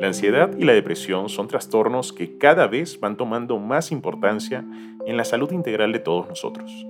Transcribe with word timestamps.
La 0.00 0.06
ansiedad 0.06 0.56
y 0.56 0.64
la 0.64 0.72
depresión 0.72 1.28
son 1.28 1.46
trastornos 1.46 2.14
que 2.14 2.38
cada 2.38 2.66
vez 2.66 2.98
van 2.98 3.18
tomando 3.18 3.58
más 3.58 3.92
importancia 3.92 4.64
en 5.04 5.18
la 5.18 5.26
salud 5.26 5.52
integral 5.52 5.92
de 5.92 5.98
todos 5.98 6.26
nosotros. 6.26 6.86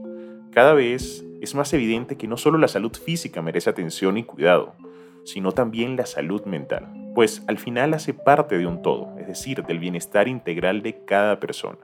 Cada 0.52 0.74
vez 0.74 1.24
es 1.40 1.56
más 1.56 1.72
evidente 1.72 2.16
que 2.16 2.28
no 2.28 2.36
solo 2.36 2.56
la 2.56 2.68
salud 2.68 2.92
física 2.92 3.42
merece 3.42 3.68
atención 3.68 4.16
y 4.16 4.22
cuidado, 4.22 4.74
sino 5.24 5.50
también 5.50 5.96
la 5.96 6.06
salud 6.06 6.44
mental, 6.44 6.86
pues 7.12 7.42
al 7.48 7.58
final 7.58 7.94
hace 7.94 8.14
parte 8.14 8.56
de 8.56 8.68
un 8.68 8.80
todo, 8.80 9.12
es 9.18 9.26
decir, 9.26 9.64
del 9.64 9.80
bienestar 9.80 10.28
integral 10.28 10.80
de 10.82 11.04
cada 11.04 11.40
persona. 11.40 11.78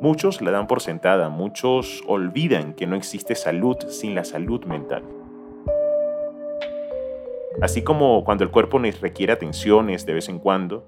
Muchos 0.00 0.40
la 0.40 0.50
dan 0.50 0.66
por 0.66 0.80
sentada, 0.80 1.28
muchos 1.28 2.02
olvidan 2.06 2.72
que 2.72 2.86
no 2.86 2.96
existe 2.96 3.34
salud 3.34 3.76
sin 3.88 4.14
la 4.14 4.24
salud 4.24 4.64
mental. 4.64 5.02
Así 7.60 7.82
como 7.82 8.22
cuando 8.24 8.44
el 8.44 8.50
cuerpo 8.50 8.78
nos 8.78 9.00
requiere 9.00 9.32
atenciones 9.32 10.06
de 10.06 10.14
vez 10.14 10.28
en 10.28 10.38
cuando, 10.38 10.86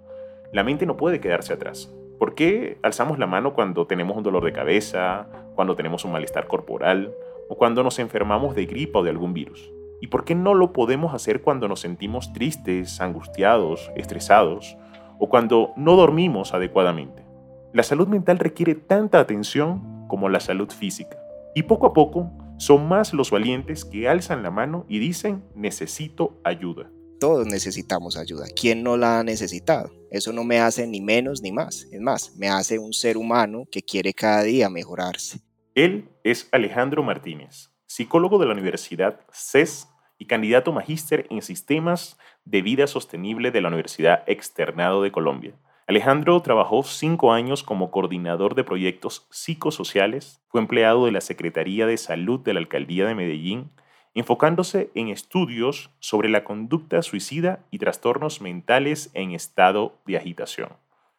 la 0.52 0.62
mente 0.62 0.86
no 0.86 0.96
puede 0.96 1.20
quedarse 1.20 1.52
atrás. 1.52 1.92
¿Por 2.16 2.36
qué 2.36 2.78
alzamos 2.82 3.18
la 3.18 3.26
mano 3.26 3.54
cuando 3.54 3.88
tenemos 3.88 4.16
un 4.16 4.22
dolor 4.22 4.44
de 4.44 4.52
cabeza, 4.52 5.26
cuando 5.56 5.74
tenemos 5.74 6.04
un 6.04 6.12
malestar 6.12 6.46
corporal 6.46 7.12
o 7.48 7.56
cuando 7.56 7.82
nos 7.82 7.98
enfermamos 7.98 8.54
de 8.54 8.66
gripa 8.66 9.00
o 9.00 9.02
de 9.02 9.10
algún 9.10 9.34
virus? 9.34 9.72
¿Y 10.00 10.06
por 10.06 10.24
qué 10.24 10.36
no 10.36 10.54
lo 10.54 10.72
podemos 10.72 11.12
hacer 11.12 11.42
cuando 11.42 11.66
nos 11.66 11.80
sentimos 11.80 12.32
tristes, 12.32 13.00
angustiados, 13.00 13.90
estresados 13.96 14.76
o 15.18 15.28
cuando 15.28 15.72
no 15.76 15.96
dormimos 15.96 16.54
adecuadamente? 16.54 17.24
La 17.72 17.82
salud 17.82 18.06
mental 18.06 18.38
requiere 18.38 18.76
tanta 18.76 19.18
atención 19.18 20.06
como 20.06 20.28
la 20.28 20.38
salud 20.38 20.70
física. 20.70 21.18
Y 21.54 21.64
poco 21.64 21.88
a 21.88 21.92
poco 21.92 22.30
son 22.60 22.86
más 22.88 23.14
los 23.14 23.30
valientes 23.30 23.86
que 23.86 24.06
alzan 24.06 24.42
la 24.42 24.50
mano 24.50 24.84
y 24.86 24.98
dicen 24.98 25.42
necesito 25.54 26.38
ayuda. 26.44 26.90
Todos 27.18 27.46
necesitamos 27.46 28.18
ayuda. 28.18 28.44
¿Quién 28.54 28.82
no 28.82 28.98
la 28.98 29.18
ha 29.18 29.24
necesitado? 29.24 29.90
Eso 30.10 30.32
no 30.34 30.44
me 30.44 30.60
hace 30.60 30.86
ni 30.86 31.00
menos 31.00 31.40
ni 31.40 31.52
más. 31.52 31.88
Es 31.90 32.00
más, 32.02 32.36
me 32.36 32.48
hace 32.48 32.78
un 32.78 32.92
ser 32.92 33.16
humano 33.16 33.64
que 33.70 33.82
quiere 33.82 34.12
cada 34.12 34.42
día 34.42 34.68
mejorarse. 34.68 35.40
Él 35.74 36.10
es 36.22 36.48
Alejandro 36.52 37.02
Martínez, 37.02 37.70
psicólogo 37.86 38.38
de 38.38 38.46
la 38.46 38.52
Universidad 38.52 39.20
CES 39.32 39.88
y 40.18 40.26
candidato 40.26 40.70
magíster 40.70 41.26
en 41.30 41.40
sistemas 41.40 42.18
de 42.44 42.60
vida 42.60 42.86
sostenible 42.86 43.50
de 43.52 43.62
la 43.62 43.68
Universidad 43.68 44.22
Externado 44.26 45.02
de 45.02 45.12
Colombia. 45.12 45.54
Alejandro 45.90 46.40
trabajó 46.40 46.84
cinco 46.84 47.32
años 47.32 47.64
como 47.64 47.90
coordinador 47.90 48.54
de 48.54 48.62
proyectos 48.62 49.26
psicosociales, 49.30 50.40
fue 50.46 50.60
empleado 50.60 51.04
de 51.04 51.10
la 51.10 51.20
Secretaría 51.20 51.84
de 51.84 51.96
Salud 51.96 52.38
de 52.38 52.54
la 52.54 52.60
Alcaldía 52.60 53.06
de 53.06 53.16
Medellín, 53.16 53.72
enfocándose 54.14 54.92
en 54.94 55.08
estudios 55.08 55.90
sobre 55.98 56.28
la 56.28 56.44
conducta 56.44 57.02
suicida 57.02 57.66
y 57.72 57.78
trastornos 57.78 58.40
mentales 58.40 59.10
en 59.14 59.32
estado 59.32 59.98
de 60.06 60.16
agitación. 60.16 60.68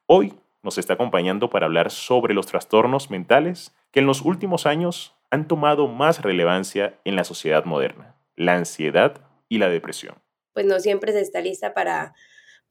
Hoy 0.05 0.35
nos 0.63 0.77
está 0.77 0.93
acompañando 0.93 1.49
para 1.49 1.65
hablar 1.65 1.91
sobre 1.91 2.33
los 2.33 2.45
trastornos 2.45 3.09
mentales 3.09 3.75
que 3.91 3.99
en 3.99 4.05
los 4.05 4.21
últimos 4.21 4.65
años 4.65 5.17
han 5.31 5.49
tomado 5.49 5.89
más 5.89 6.21
relevancia 6.21 6.97
en 7.03 7.17
la 7.17 7.25
sociedad 7.25 7.65
moderna, 7.65 8.15
la 8.37 8.55
ansiedad 8.55 9.19
y 9.49 9.57
la 9.57 9.67
depresión. 9.67 10.15
Pues 10.53 10.65
no 10.65 10.79
siempre 10.79 11.11
se 11.11 11.19
está 11.19 11.41
lista 11.41 11.73
para 11.73 12.13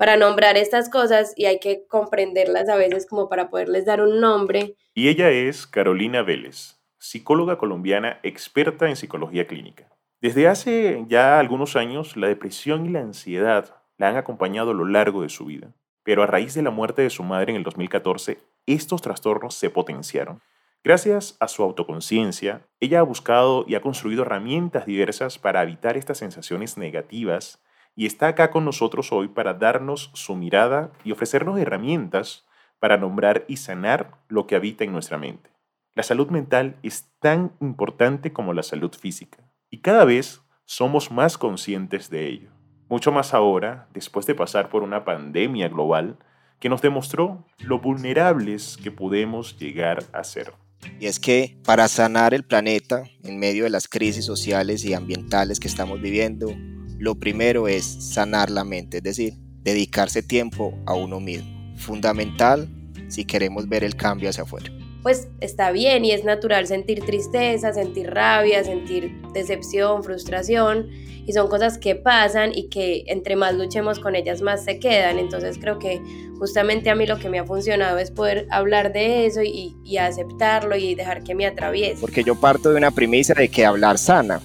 para 0.01 0.17
nombrar 0.17 0.57
estas 0.57 0.89
cosas 0.89 1.35
y 1.37 1.45
hay 1.45 1.61
que 1.61 1.87
comprenderlas 1.87 2.71
a 2.71 2.77
veces 2.77 3.05
como 3.05 3.29
para 3.29 3.51
poderles 3.51 3.85
dar 3.85 4.01
un 4.01 4.19
nombre. 4.19 4.75
Y 4.95 5.09
ella 5.09 5.29
es 5.29 5.67
Carolina 5.67 6.23
Vélez, 6.23 6.81
psicóloga 6.97 7.59
colombiana 7.59 8.19
experta 8.23 8.89
en 8.89 8.97
psicología 8.97 9.47
clínica. 9.47 9.91
Desde 10.23 10.49
hace 10.49 11.05
ya 11.07 11.39
algunos 11.39 11.77
años, 11.77 12.17
la 12.17 12.29
depresión 12.29 12.87
y 12.87 12.89
la 12.89 13.01
ansiedad 13.01 13.77
la 13.99 14.09
han 14.09 14.17
acompañado 14.17 14.71
a 14.71 14.75
lo 14.75 14.87
largo 14.87 15.21
de 15.21 15.29
su 15.29 15.45
vida. 15.45 15.75
Pero 16.03 16.23
a 16.23 16.27
raíz 16.27 16.55
de 16.55 16.63
la 16.63 16.71
muerte 16.71 17.03
de 17.03 17.11
su 17.11 17.23
madre 17.23 17.51
en 17.51 17.57
el 17.57 17.63
2014, 17.63 18.39
estos 18.65 19.03
trastornos 19.03 19.55
se 19.55 19.69
potenciaron. 19.69 20.41
Gracias 20.83 21.37
a 21.41 21.47
su 21.47 21.63
autoconciencia, 21.63 22.67
ella 22.81 23.01
ha 23.01 23.03
buscado 23.03 23.67
y 23.69 23.75
ha 23.75 23.83
construido 23.83 24.23
herramientas 24.23 24.87
diversas 24.87 25.39
para 25.39 25.63
evitar 25.63 25.99
estas 25.99 26.17
sensaciones 26.17 26.79
negativas 26.79 27.63
y 27.95 28.07
está 28.07 28.29
acá 28.29 28.51
con 28.51 28.65
nosotros 28.65 29.13
hoy 29.13 29.29
para 29.29 29.55
darnos 29.55 30.11
su 30.15 30.35
mirada 30.37 30.93
y 31.05 31.13
ofrecernos 31.13 31.59
herramientas 31.59 32.47
para 32.79 32.97
nombrar 32.97 33.45
y 33.47 33.59
sanar 33.59 34.19
lo 34.29 34.47
que 34.47 34.57
habita 34.57 34.85
en 34.85 34.93
nuestra 34.93 35.19
mente. 35.19 35.51
La 35.95 36.03
salud 36.03 36.29
mental 36.29 36.77
es 36.83 37.11
tan 37.19 37.53
importante 37.61 38.33
como 38.33 38.55
la 38.55 38.63
salud 38.63 38.93
física 38.93 39.39
y 39.71 39.79
cada 39.79 40.05
vez 40.05 40.41
somos 40.65 41.11
más 41.11 41.37
conscientes 41.37 42.11
de 42.11 42.29
ello. 42.29 42.51
Mucho 42.89 43.13
más 43.13 43.35
ahora, 43.35 43.89
después 43.93 44.27
de 44.27 44.35
pasar 44.35 44.69
por 44.69 44.83
una 44.83 45.05
pandemia 45.05 45.69
global 45.69 46.19
que 46.59 46.69
nos 46.69 46.83
demostró 46.83 47.45
lo 47.59 47.81
vulnerables 47.81 48.79
que 48.83 48.91
podemos 48.91 49.59
llegar 49.59 50.05
a 50.13 50.25
ser. 50.25 50.53
Y 50.99 51.07
es 51.07 51.19
que 51.19 51.59
para 51.65 51.89
sanar 51.89 52.35
el 52.35 52.45
planeta 52.45 53.05
en 53.23 53.39
medio 53.39 53.65
de 53.65 53.71
las 53.71 53.89
crisis 53.89 54.25
sociales 54.25 54.85
y 54.85 54.95
ambientales 54.95 55.61
que 55.61 55.69
estamos 55.69 56.01
viviendo, 56.01 56.55
lo 57.01 57.15
primero 57.15 57.67
es 57.67 57.85
sanar 58.13 58.51
la 58.51 58.63
mente, 58.63 58.99
es 58.99 59.03
decir, 59.03 59.33
dedicarse 59.63 60.23
tiempo 60.23 60.75
a 60.85 60.93
uno 60.93 61.19
mismo. 61.19 61.49
Fundamental 61.77 62.69
si 63.09 63.25
queremos 63.25 63.67
ver 63.71 63.85
el 63.85 63.97
cambio 63.97 64.29
hacia 64.29 64.43
afuera. 64.43 64.71
Pues 65.03 65.29
está 65.41 65.73
bien 65.73 66.05
y 66.05 66.13
es 66.13 66.25
natural 66.25 66.67
sentir 66.67 67.01
tristeza, 67.01 67.73
sentir 67.73 68.11
rabia, 68.11 68.63
sentir 68.65 69.19
decepción, 69.33 70.05
frustración 70.05 70.91
y 71.27 71.33
son 71.33 71.49
cosas 71.49 71.79
que 71.79 71.95
pasan 71.95 72.53
y 72.55 72.69
que 72.69 73.05
entre 73.07 73.35
más 73.35 73.55
luchemos 73.55 73.99
con 73.99 74.15
ellas 74.15 74.43
más 74.43 74.63
se 74.63 74.79
quedan. 74.79 75.19
Entonces 75.19 75.57
creo 75.59 75.79
que 75.79 76.03
justamente 76.39 76.91
a 76.91 76.95
mí 76.95 77.07
lo 77.07 77.19
que 77.19 77.31
me 77.31 77.39
ha 77.39 77.47
funcionado 77.47 77.97
es 77.97 78.11
poder 78.11 78.47
hablar 78.51 78.93
de 78.93 79.25
eso 79.25 79.41
y, 79.43 79.75
y 79.87 79.97
aceptarlo 79.97 80.77
y 80.77 80.95
dejar 80.95 81.23
que 81.23 81.35
me 81.35 81.47
atraviese. 81.47 82.03
Porque 82.03 82.23
yo 82.23 82.39
parto 82.39 82.71
de 82.71 82.77
una 82.77 82.91
premisa 82.91 83.33
de 83.33 83.49
que 83.49 83.65
hablar 83.65 83.97
sana, 83.97 84.43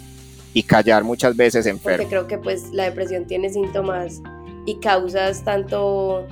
y 0.55 0.63
callar 0.63 1.03
muchas 1.03 1.35
veces 1.35 1.65
enfermo. 1.65 1.97
Porque 1.97 2.09
creo 2.09 2.27
que 2.27 2.37
pues 2.37 2.71
la 2.71 2.85
depresión 2.85 3.25
tiene 3.25 3.49
síntomas 3.49 4.21
y 4.65 4.79
causas 4.79 5.43
tanto 5.43 6.25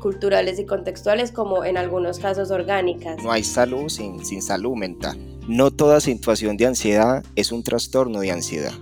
culturales 0.00 0.58
y 0.58 0.66
contextuales 0.66 1.32
como 1.32 1.64
en 1.64 1.78
algunos 1.78 2.18
casos 2.18 2.50
orgánicas. 2.50 3.22
No 3.22 3.32
hay 3.32 3.42
salud 3.42 3.88
sin, 3.88 4.24
sin 4.24 4.42
salud 4.42 4.76
mental. 4.76 5.18
No 5.48 5.70
toda 5.70 6.00
situación 6.00 6.58
de 6.58 6.66
ansiedad 6.66 7.24
es 7.36 7.52
un 7.52 7.62
trastorno 7.62 8.20
de 8.20 8.30
ansiedad. 8.30 8.74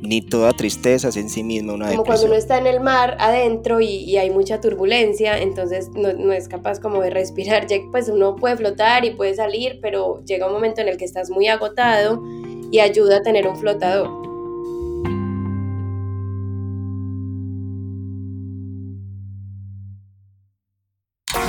Ni 0.00 0.22
toda 0.22 0.54
tristeza 0.54 1.08
es 1.08 1.16
en 1.18 1.28
sí 1.28 1.42
misma 1.42 1.74
una 1.74 1.88
como 1.88 1.98
depresión. 1.98 2.06
cuando 2.06 2.26
uno 2.28 2.34
está 2.36 2.56
en 2.56 2.66
el 2.66 2.80
mar 2.80 3.18
adentro 3.20 3.82
y, 3.82 3.88
y 3.88 4.16
hay 4.16 4.30
mucha 4.30 4.58
turbulencia, 4.58 5.36
entonces 5.38 5.90
no, 5.90 6.14
no, 6.14 6.32
es 6.32 6.48
capaz 6.48 6.80
como 6.80 7.02
de 7.02 7.10
respirar. 7.10 7.66
Pues 7.90 8.08
uno 8.08 8.36
puede 8.36 8.56
flotar 8.56 9.04
y 9.04 9.10
puede 9.10 9.34
salir, 9.34 9.80
pero 9.82 10.24
llega 10.24 10.46
un 10.46 10.54
momento 10.54 10.80
en 10.80 10.88
el 10.88 10.96
que 10.96 11.04
estás 11.04 11.28
muy 11.28 11.48
agotado 11.48 12.22
y 12.70 12.80
ayuda 12.80 13.18
a 13.18 13.22
tener 13.22 13.46
un 13.46 13.56
flotador. 13.56 14.19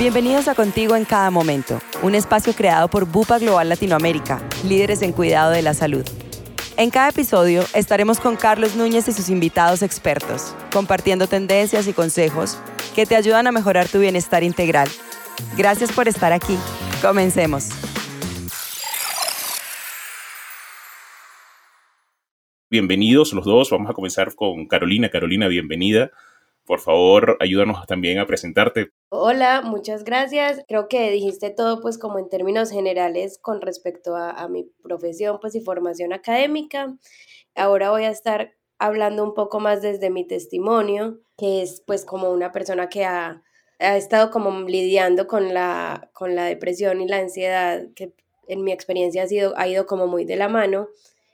Bienvenidos 0.02 0.48
a 0.48 0.56
Contigo 0.56 0.96
en 0.96 1.04
cada 1.04 1.30
momento, 1.30 1.78
un 2.02 2.16
espacio 2.16 2.54
creado 2.54 2.88
por 2.88 3.06
Bupa 3.06 3.38
Global 3.38 3.68
Latinoamérica, 3.68 4.42
líderes 4.64 5.00
en 5.00 5.12
cuidado 5.12 5.52
de 5.52 5.62
la 5.62 5.74
salud. 5.74 6.04
En 6.76 6.90
cada 6.90 7.10
episodio 7.10 7.62
estaremos 7.72 8.18
con 8.18 8.34
Carlos 8.34 8.74
Núñez 8.74 9.06
y 9.06 9.12
sus 9.12 9.28
invitados 9.28 9.80
expertos, 9.80 10.56
compartiendo 10.72 11.28
tendencias 11.28 11.86
y 11.86 11.92
consejos 11.92 12.58
que 12.96 13.06
te 13.06 13.14
ayudan 13.14 13.46
a 13.46 13.52
mejorar 13.52 13.86
tu 13.86 14.00
bienestar 14.00 14.42
integral. 14.42 14.88
Gracias 15.56 15.92
por 15.92 16.08
estar 16.08 16.32
aquí. 16.32 16.58
Comencemos. 17.00 17.68
Bienvenidos 22.68 23.32
los 23.34 23.44
dos. 23.44 23.70
Vamos 23.70 23.88
a 23.88 23.94
comenzar 23.94 24.34
con 24.34 24.66
Carolina. 24.66 25.10
Carolina, 25.10 25.46
bienvenida. 25.46 26.10
Por 26.64 26.78
favor, 26.80 27.36
ayúdanos 27.40 27.84
también 27.86 28.18
a 28.18 28.26
presentarte. 28.26 28.90
Hola, 29.08 29.62
muchas 29.62 30.04
gracias. 30.04 30.62
Creo 30.68 30.88
que 30.88 31.10
dijiste 31.10 31.50
todo 31.50 31.80
pues 31.80 31.98
como 31.98 32.18
en 32.18 32.28
términos 32.28 32.70
generales 32.70 33.38
con 33.42 33.60
respecto 33.60 34.16
a, 34.16 34.48
mi 34.48 34.70
profesión 34.82 35.38
pues 35.40 35.54
y 35.54 35.60
formación 35.60 36.12
académica. 36.12 36.96
Ahora 37.54 37.90
voy 37.90 38.04
a 38.04 38.10
estar 38.10 38.52
hablando 38.78 39.24
un 39.24 39.34
poco 39.34 39.60
más 39.60 39.82
desde 39.82 40.10
mi 40.10 40.26
testimonio, 40.26 41.20
que 41.36 41.62
es 41.62 41.82
pues 41.86 42.04
como 42.04 42.30
una 42.30 42.52
persona 42.52 42.88
que 42.88 43.04
ha, 43.04 43.42
ha 43.80 43.96
estado 43.96 44.30
como 44.30 44.50
lidiando 44.68 45.26
con 45.26 45.52
la, 45.52 46.10
con 46.12 46.34
la 46.36 46.44
depresión 46.44 47.00
y 47.00 47.08
la 47.08 47.18
ansiedad, 47.18 47.82
que 47.96 48.14
en 48.46 48.64
mi 48.64 48.72
experiencia 48.72 49.24
ha, 49.24 49.26
sido, 49.26 49.52
ha 49.56 49.66
ido 49.66 49.86
como 49.86 50.06
muy 50.06 50.24
de 50.24 50.36
la 50.36 50.48
mano. 50.48 50.88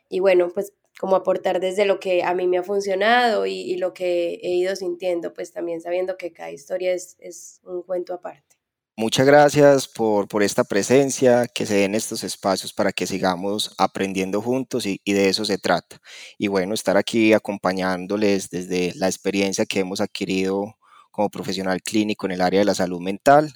Y 0.09 0.21
bueno, 0.21 0.49
pues 0.53 0.73
como 0.99 1.17
aportar 1.17 1.61
desde 1.61 1.85
lo 1.87 2.01
que 2.01 2.25
a 2.25 2.35
mí 2.35 2.47
me 2.47 2.59
ha 2.59 2.63
funcionado 2.63 3.47
y, 3.47 3.53
y, 3.53 3.77
lo 3.77 3.95
que 3.95 4.41
he 4.43 4.51
ido 4.51 4.75
sintiendo, 4.75 5.33
pues 5.33 5.53
también 5.53 5.81
sabiendo 5.81 6.17
que 6.17 6.33
cada 6.33 6.51
historia 6.51 6.93
es, 6.93 7.17
es 7.21 7.61
un 7.63 7.83
cuento 7.83 8.15
aparte. 8.15 8.57
Muchas 8.97 9.25
gracias 9.25 9.87
por, 9.87 10.27
por, 10.27 10.43
esta 10.43 10.65
presencia, 10.65 11.47
que 11.47 11.67
se 11.67 11.77
den 11.77 11.95
estos 11.95 12.25
espacios 12.25 12.73
para 12.73 12.91
que 12.91 13.07
sigamos 13.07 13.73
aprendiendo 13.79 14.43
juntos 14.43 14.87
y, 14.87 15.01
y, 15.05 15.13
de 15.13 15.29
eso 15.29 15.45
se 15.45 15.59
trata. 15.59 16.01
Y 16.37 16.49
bueno, 16.49 16.75
estar 16.75 16.97
aquí 16.97 17.33
acompañándoles 17.33 18.51
desde 18.51 18.93
la 18.97 19.07
experiencia 19.07 19.67
que 19.67 19.79
hemos 19.81 20.01
adquirido 20.01 20.77
como 21.13 21.31
profesional 21.31 21.81
clínico 21.81 22.27
en 22.27 22.33
el 22.33 22.41
área 22.41 22.59
de 22.59 22.67
la 22.67 22.75
salud 22.75 23.01
mental 23.01 23.53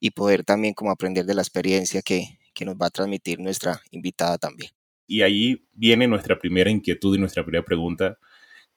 y 0.00 0.12
poder 0.12 0.44
también 0.44 0.72
como 0.72 0.90
aprender 0.90 1.26
de 1.26 1.34
la 1.34 1.42
experiencia 1.42 2.00
que, 2.00 2.38
que 2.54 2.64
nos 2.64 2.76
va 2.76 2.86
a 2.86 2.90
transmitir 2.90 3.38
nuestra 3.38 3.82
invitada 3.90 4.38
también. 4.38 4.70
Y 5.10 5.22
ahí 5.22 5.66
viene 5.72 6.06
nuestra 6.06 6.38
primera 6.38 6.70
inquietud 6.70 7.16
y 7.16 7.18
nuestra 7.18 7.42
primera 7.42 7.64
pregunta. 7.64 8.16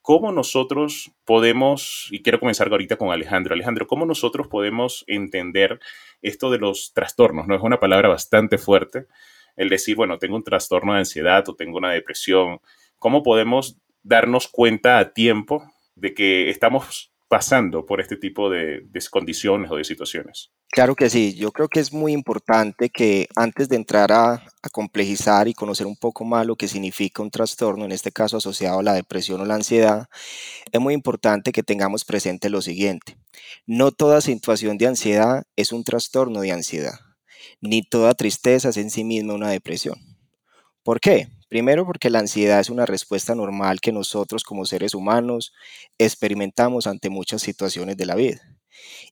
¿Cómo 0.01 0.31
nosotros 0.31 1.11
podemos, 1.25 2.07
y 2.09 2.23
quiero 2.23 2.39
comenzar 2.39 2.69
ahorita 2.69 2.95
con 2.95 3.11
Alejandro, 3.11 3.53
Alejandro, 3.53 3.85
¿cómo 3.85 4.07
nosotros 4.07 4.47
podemos 4.47 5.03
entender 5.05 5.79
esto 6.23 6.49
de 6.49 6.57
los 6.57 6.91
trastornos? 6.91 7.45
No 7.45 7.55
es 7.55 7.61
una 7.61 7.79
palabra 7.79 8.09
bastante 8.09 8.57
fuerte, 8.57 9.05
el 9.55 9.69
decir, 9.69 9.95
bueno, 9.95 10.17
tengo 10.17 10.35
un 10.35 10.43
trastorno 10.43 10.93
de 10.93 10.99
ansiedad 10.99 11.47
o 11.49 11.55
tengo 11.55 11.77
una 11.77 11.91
depresión. 11.91 12.61
¿Cómo 12.97 13.21
podemos 13.21 13.77
darnos 14.01 14.47
cuenta 14.47 14.97
a 14.97 15.13
tiempo 15.13 15.63
de 15.93 16.15
que 16.15 16.49
estamos 16.49 17.12
pasando 17.33 17.83
por 17.83 17.99
este 17.99 18.15
tipo 18.15 18.47
de, 18.47 18.83
condiciones 19.09 19.71
o 19.71 19.75
de 19.77 19.83
situaciones. 19.83 20.51
Claro 20.69 20.93
que 20.93 21.09
sí, 21.09 21.33
yo 21.33 21.51
creo 21.51 21.67
que 21.67 21.79
es 21.79 21.91
muy 21.91 22.11
importante 22.11 22.91
que 22.91 23.27
antes 23.35 23.69
de 23.69 23.75
entrar 23.75 24.11
a, 24.11 24.33
a, 24.33 24.69
complejizar 24.71 25.47
y 25.47 25.55
conocer 25.55 25.87
un 25.87 25.95
poco 25.95 26.25
más 26.25 26.45
lo 26.45 26.55
que 26.55 26.67
significa 26.67 27.23
un 27.23 27.31
trastorno, 27.31 27.85
en 27.85 27.91
este 27.91 28.11
caso 28.11 28.37
asociado 28.37 28.77
a 28.77 28.83
la 28.83 28.93
depresión 28.93 29.41
o 29.41 29.45
la 29.45 29.55
ansiedad, 29.55 30.05
es 30.71 30.79
muy 30.79 30.93
importante 30.93 31.51
que 31.51 31.63
tengamos 31.63 32.05
presente 32.05 32.51
lo 32.51 32.61
siguiente. 32.61 33.17
No 33.65 33.91
toda 33.91 34.21
situación 34.21 34.77
de 34.77 34.85
ansiedad 34.85 35.41
es 35.55 35.71
un 35.71 35.83
trastorno 35.83 36.41
de 36.41 36.51
ansiedad, 36.51 36.99
ni 37.61 37.81
toda 37.81 38.13
tristeza 38.13 38.69
es 38.69 38.77
en 38.77 38.91
sí 38.91 39.03
misma 39.03 39.33
una 39.33 39.49
depresión. 39.49 39.95
¿Por 40.83 40.99
qué? 40.99 41.29
Primero 41.53 41.85
porque 41.85 42.09
la 42.09 42.17
ansiedad 42.17 42.59
es 42.59 42.71
una 42.71 42.87
respuesta 42.87 43.35
normal 43.35 43.79
que 43.79 43.91
nosotros 43.91 44.43
como 44.43 44.65
seres 44.65 44.95
humanos 44.95 45.53
experimentamos 45.99 46.87
ante 46.87 47.11
muchas 47.11 47.43
situaciones 47.43 47.95
de 47.95 48.07
la 48.07 48.15
vida. 48.15 48.41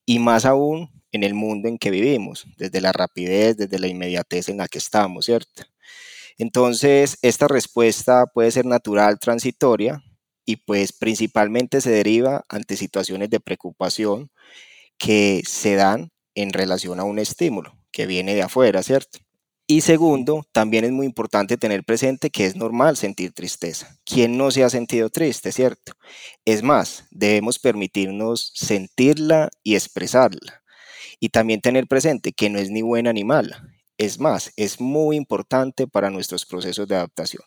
Y 0.08 0.18
más 0.18 0.46
aún 0.46 0.90
en 1.12 1.22
el 1.22 1.36
mundo 1.36 1.68
en 1.70 1.78
que 1.78 1.92
vivimos, 1.92 2.48
desde 2.58 2.82
la 2.82 2.94
rapidez, 2.94 3.58
desde 3.58 3.78
la 3.78 3.86
inmediatez 3.86 4.50
en 4.50 4.58
la 4.58 4.68
que 4.68 4.80
estamos, 4.80 5.28
¿cierto? 5.28 5.66
Entonces, 6.40 7.20
esta 7.22 7.48
respuesta 7.48 8.26
puede 8.26 8.50
ser 8.50 8.66
natural, 8.66 9.20
transitoria, 9.20 10.04
y 10.44 10.56
pues 10.56 10.94
principalmente 10.94 11.80
se 11.80 11.92
deriva 11.92 12.44
ante 12.50 12.76
situaciones 12.76 13.30
de 13.30 13.40
preocupación 13.40 14.32
que 14.98 15.44
se 15.46 15.76
dan 15.76 16.10
en 16.34 16.54
relación 16.54 17.00
a 17.00 17.04
un 17.04 17.20
estímulo 17.20 17.78
que 17.92 18.08
viene 18.08 18.34
de 18.34 18.42
afuera, 18.42 18.82
¿cierto? 18.82 19.20
Y 19.72 19.80
segundo, 19.80 20.46
también 20.52 20.84
es 20.84 20.92
muy 20.92 21.06
importante 21.06 21.56
tener 21.56 21.86
presente 21.86 22.30
que 22.30 22.46
es 22.46 22.58
normal 22.58 22.98
sentir 22.98 23.32
tristeza. 23.32 23.98
¿Quién 24.04 24.38
no 24.38 24.52
se 24.52 24.66
ha 24.66 24.70
sentido 24.70 25.10
triste, 25.10 25.54
cierto? 25.54 25.94
Es 26.44 26.62
más, 26.62 27.06
debemos 27.10 27.58
permitirnos 27.58 28.52
sentirla 28.54 29.50
y 29.64 29.76
expresarla. 29.76 30.62
Y 31.22 31.30
también 31.30 31.62
tener 31.62 31.88
presente 31.88 32.34
que 32.34 32.50
no 32.50 32.60
es 32.60 32.70
ni 32.70 32.82
buena 32.82 33.14
ni 33.14 33.24
mala. 33.24 33.64
Es 33.98 34.20
más, 34.20 34.52
es 34.58 34.82
muy 34.82 35.16
importante 35.16 35.88
para 35.88 36.10
nuestros 36.10 36.46
procesos 36.46 36.86
de 36.90 36.98
adaptación. 36.98 37.44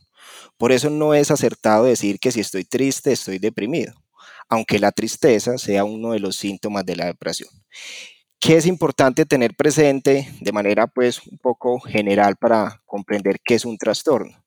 Por 0.57 0.73
eso 0.73 0.89
no 0.89 1.13
es 1.13 1.31
acertado 1.31 1.85
decir 1.85 2.19
que 2.21 2.33
si 2.33 2.41
estoy 2.41 2.65
triste, 2.65 3.13
estoy 3.13 3.39
deprimido, 3.39 3.93
aunque 4.49 4.79
la 4.79 4.93
tristeza 4.93 5.59
sea 5.59 5.85
uno 5.85 6.13
de 6.13 6.21
los 6.21 6.37
síntomas 6.37 6.87
de 6.87 6.97
la 6.97 7.05
depresión. 7.05 7.51
¿Qué 8.41 8.57
es 8.57 8.67
importante 8.67 9.25
tener 9.25 9.55
presente 9.57 10.29
de 10.41 10.53
manera 10.53 10.87
pues 10.87 11.27
un 11.27 11.39
poco 11.39 11.81
general 11.81 12.37
para 12.37 12.83
comprender 12.85 13.41
qué 13.43 13.55
es 13.55 13.65
un 13.65 13.79
trastorno? 13.79 14.45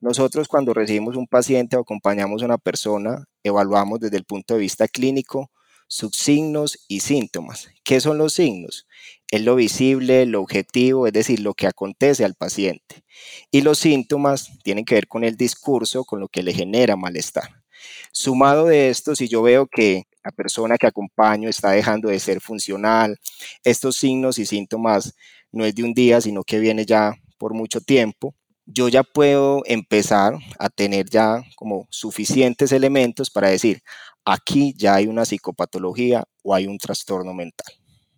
Nosotros 0.00 0.48
cuando 0.48 0.72
recibimos 0.72 1.16
un 1.16 1.26
paciente 1.26 1.76
o 1.76 1.80
acompañamos 1.80 2.42
a 2.42 2.46
una 2.46 2.58
persona, 2.58 3.24
evaluamos 3.42 4.00
desde 4.00 4.16
el 4.16 4.24
punto 4.24 4.54
de 4.54 4.60
vista 4.60 4.88
clínico 4.88 5.50
sus 5.88 6.12
signos 6.16 6.78
y 6.86 7.00
síntomas. 7.00 7.68
¿Qué 7.82 8.00
son 8.00 8.16
los 8.16 8.34
signos? 8.34 8.86
Es 9.30 9.42
lo 9.42 9.56
visible, 9.56 10.24
lo 10.24 10.40
objetivo, 10.40 11.08
es 11.08 11.12
decir, 11.12 11.40
lo 11.40 11.52
que 11.52 11.66
acontece 11.66 12.24
al 12.24 12.36
paciente. 12.36 13.02
Y 13.50 13.62
los 13.62 13.80
síntomas 13.80 14.52
tienen 14.62 14.84
que 14.84 14.94
ver 14.94 15.08
con 15.08 15.24
el 15.24 15.36
discurso, 15.36 16.04
con 16.04 16.20
lo 16.20 16.28
que 16.28 16.44
le 16.44 16.54
genera 16.54 16.94
malestar. 16.94 17.64
Sumado 18.12 18.66
de 18.66 18.88
esto, 18.88 19.16
si 19.16 19.28
yo 19.28 19.42
veo 19.42 19.66
que 19.66 20.04
la 20.24 20.30
persona 20.30 20.76
que 20.76 20.86
acompaño 20.86 21.48
está 21.48 21.70
dejando 21.70 22.08
de 22.08 22.20
ser 22.20 22.40
funcional, 22.40 23.16
estos 23.64 23.96
signos 23.96 24.38
y 24.38 24.46
síntomas 24.46 25.14
no 25.52 25.64
es 25.64 25.74
de 25.74 25.82
un 25.82 25.94
día, 25.94 26.20
sino 26.20 26.42
que 26.42 26.58
viene 26.58 26.84
ya 26.84 27.14
por 27.38 27.54
mucho 27.54 27.80
tiempo, 27.80 28.34
yo 28.66 28.88
ya 28.88 29.02
puedo 29.02 29.62
empezar 29.64 30.34
a 30.58 30.68
tener 30.68 31.08
ya 31.08 31.42
como 31.56 31.86
suficientes 31.90 32.70
elementos 32.72 33.30
para 33.30 33.48
decir, 33.48 33.80
aquí 34.24 34.74
ya 34.76 34.94
hay 34.94 35.06
una 35.06 35.24
psicopatología 35.24 36.24
o 36.42 36.54
hay 36.54 36.66
un 36.66 36.78
trastorno 36.78 37.34
mental. 37.34 37.72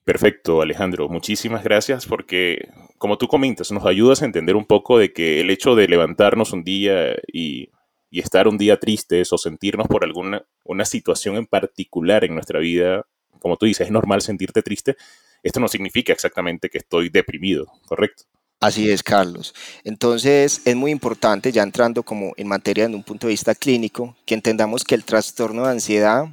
Perfecto, 0.05 0.61
Alejandro. 0.61 1.09
Muchísimas 1.09 1.63
gracias 1.63 2.07
porque, 2.07 2.69
como 2.99 3.19
tú 3.19 3.29
comentas, 3.29 3.71
nos 3.71 3.87
ayudas 3.87 4.21
a 4.21 4.25
entender 4.25 4.57
un 4.57 4.67
poco 4.67 4.99
de 4.99 5.13
que 5.13 5.41
el 5.41 5.49
hecho 5.49 5.77
de 5.77 5.87
levantarnos 5.87 6.53
un 6.53 6.65
día 6.65 7.15
y 7.33 7.71
y 8.13 8.21
estar 8.21 8.47
un 8.47 8.59
día 8.59 8.79
tristes 8.79 9.33
o 9.33 9.39
sentirnos 9.39 9.89
por 9.89 10.05
alguna 10.05 10.45
una 10.65 10.85
situación 10.85 11.37
en 11.37 11.47
particular 11.47 12.25
en 12.25 12.35
nuestra 12.35 12.59
vida, 12.61 13.07
como 13.41 13.57
tú 13.57 13.67
dices, 13.67 13.87
es 13.87 13.93
normal 13.93 14.23
sentirte 14.23 14.63
triste, 14.63 14.97
esto 15.43 15.61
no 15.61 15.69
significa 15.69 16.13
exactamente 16.13 16.69
que 16.69 16.79
estoy 16.79 17.09
deprimido, 17.09 17.67
¿correcto? 17.87 18.25
Así 18.61 18.89
es, 18.89 19.03
Carlos. 19.03 19.55
Entonces, 19.83 20.63
es 20.65 20.77
muy 20.77 20.93
importante, 20.93 21.51
ya 21.51 21.65
entrando 21.65 22.05
como 22.05 22.33
en 22.37 22.47
materia 22.47 22.87
de 22.87 22.95
un 22.95 23.03
punto 23.03 23.27
de 23.27 23.33
vista 23.33 23.57
clínico, 23.57 24.17
que 24.25 24.35
entendamos 24.35 24.85
que 24.85 24.95
el 24.95 25.03
trastorno 25.03 25.65
de 25.65 25.73
ansiedad 25.73 26.27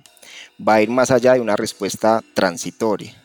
va 0.65 0.75
a 0.75 0.81
ir 0.83 0.89
más 0.89 1.09
allá 1.09 1.33
de 1.33 1.41
una 1.41 1.55
respuesta 1.55 2.21
transitoria. 2.35 3.15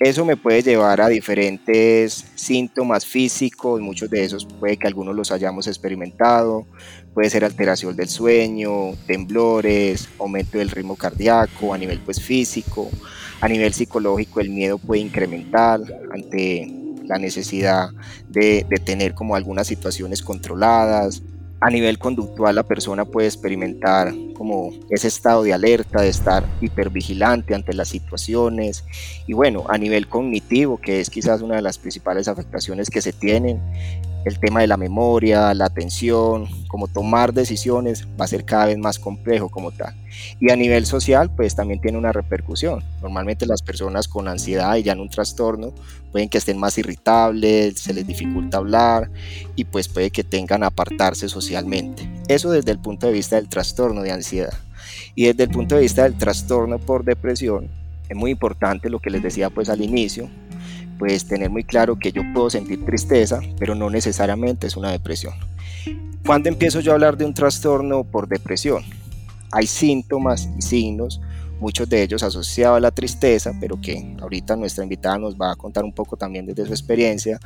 Eso 0.00 0.24
me 0.24 0.36
puede 0.36 0.64
llevar 0.64 1.00
a 1.00 1.06
diferentes 1.06 2.26
síntomas 2.34 3.06
físicos, 3.06 3.80
muchos 3.80 4.10
de 4.10 4.24
esos 4.24 4.44
puede 4.44 4.76
que 4.76 4.88
algunos 4.88 5.14
los 5.14 5.30
hayamos 5.30 5.68
experimentado, 5.68 6.66
puede 7.14 7.30
ser 7.30 7.44
alteración 7.44 7.96
del 7.96 8.08
sueño, 8.08 8.94
temblores, 9.06 10.08
aumento 10.18 10.58
del 10.58 10.70
ritmo 10.70 10.96
cardíaco 10.96 11.74
a 11.74 11.78
nivel 11.78 12.00
pues 12.00 12.20
físico, 12.20 12.90
a 13.40 13.48
nivel 13.48 13.72
psicológico 13.72 14.40
el 14.40 14.50
miedo 14.50 14.78
puede 14.78 15.00
incrementar 15.00 15.80
ante 16.12 16.72
la 17.04 17.18
necesidad 17.18 17.90
de, 18.28 18.64
de 18.68 18.76
tener 18.78 19.14
como 19.14 19.36
algunas 19.36 19.66
situaciones 19.66 20.22
controladas, 20.22 21.22
a 21.62 21.70
nivel 21.70 21.96
conductual 21.96 22.56
la 22.56 22.64
persona 22.64 23.04
puede 23.04 23.28
experimentar 23.28 24.12
como 24.34 24.72
ese 24.90 25.06
estado 25.06 25.44
de 25.44 25.52
alerta, 25.52 26.02
de 26.02 26.08
estar 26.08 26.44
hipervigilante 26.60 27.54
ante 27.54 27.72
las 27.72 27.88
situaciones. 27.88 28.84
Y 29.28 29.32
bueno, 29.32 29.66
a 29.68 29.78
nivel 29.78 30.08
cognitivo, 30.08 30.80
que 30.80 31.00
es 31.00 31.08
quizás 31.08 31.40
una 31.40 31.54
de 31.54 31.62
las 31.62 31.78
principales 31.78 32.26
afectaciones 32.26 32.90
que 32.90 33.00
se 33.00 33.12
tienen, 33.12 33.60
el 34.24 34.38
tema 34.38 34.60
de 34.60 34.66
la 34.66 34.76
memoria, 34.76 35.52
la 35.54 35.66
atención, 35.66 36.46
como 36.68 36.86
tomar 36.86 37.32
decisiones 37.32 38.06
va 38.20 38.24
a 38.24 38.28
ser 38.28 38.44
cada 38.44 38.66
vez 38.66 38.78
más 38.78 38.98
complejo 38.98 39.48
como 39.48 39.72
tal. 39.72 39.94
Y 40.40 40.50
a 40.50 40.56
nivel 40.56 40.86
social, 40.86 41.30
pues 41.34 41.56
también 41.56 41.80
tiene 41.80 41.98
una 41.98 42.12
repercusión. 42.12 42.84
Normalmente 43.00 43.46
las 43.46 43.62
personas 43.62 44.08
con 44.08 44.28
ansiedad 44.28 44.76
y 44.76 44.82
ya 44.82 44.92
en 44.92 45.00
un 45.00 45.08
trastorno 45.08 45.72
pueden 46.12 46.28
que 46.28 46.38
estén 46.38 46.58
más 46.58 46.78
irritables, 46.78 47.80
se 47.80 47.94
les 47.94 48.06
dificulta 48.06 48.58
hablar 48.58 49.10
y 49.56 49.64
pues 49.64 49.88
puede 49.88 50.10
que 50.10 50.22
tengan 50.22 50.62
apartarse 50.62 51.28
socialmente. 51.28 52.08
Eso 52.28 52.50
desde 52.50 52.70
el 52.70 52.78
punto 52.78 53.06
de 53.06 53.12
vista 53.12 53.36
del 53.36 53.48
trastorno 53.48 54.02
de 54.02 54.12
ansiedad. 54.12 54.54
Y 55.14 55.26
desde 55.26 55.44
el 55.44 55.50
punto 55.50 55.74
de 55.74 55.82
vista 55.82 56.04
del 56.04 56.16
trastorno 56.16 56.78
por 56.78 57.04
depresión, 57.04 57.68
es 58.08 58.16
muy 58.16 58.30
importante 58.30 58.90
lo 58.90 58.98
que 58.98 59.10
les 59.10 59.22
decía 59.22 59.50
pues 59.50 59.68
al 59.68 59.82
inicio, 59.82 60.28
pues 60.98 61.26
tener 61.26 61.50
muy 61.50 61.64
claro 61.64 61.98
que 61.98 62.12
yo 62.12 62.22
puedo 62.32 62.50
sentir 62.50 62.84
tristeza, 62.84 63.40
pero 63.58 63.74
no 63.74 63.90
necesariamente 63.90 64.66
es 64.66 64.76
una 64.76 64.90
depresión. 64.90 65.34
¿Cuándo 66.24 66.48
empiezo 66.48 66.80
yo 66.80 66.92
a 66.92 66.94
hablar 66.94 67.16
de 67.16 67.24
un 67.24 67.34
trastorno 67.34 68.04
por 68.04 68.28
depresión? 68.28 68.84
Hay 69.50 69.66
síntomas 69.66 70.48
y 70.56 70.62
signos, 70.62 71.20
muchos 71.60 71.88
de 71.88 72.02
ellos 72.02 72.22
asociados 72.22 72.76
a 72.76 72.80
la 72.80 72.90
tristeza, 72.90 73.52
pero 73.60 73.80
que 73.80 74.16
ahorita 74.20 74.56
nuestra 74.56 74.84
invitada 74.84 75.18
nos 75.18 75.36
va 75.36 75.52
a 75.52 75.56
contar 75.56 75.84
un 75.84 75.92
poco 75.92 76.16
también 76.16 76.46
desde 76.46 76.66
su 76.66 76.72
experiencia, 76.72 77.38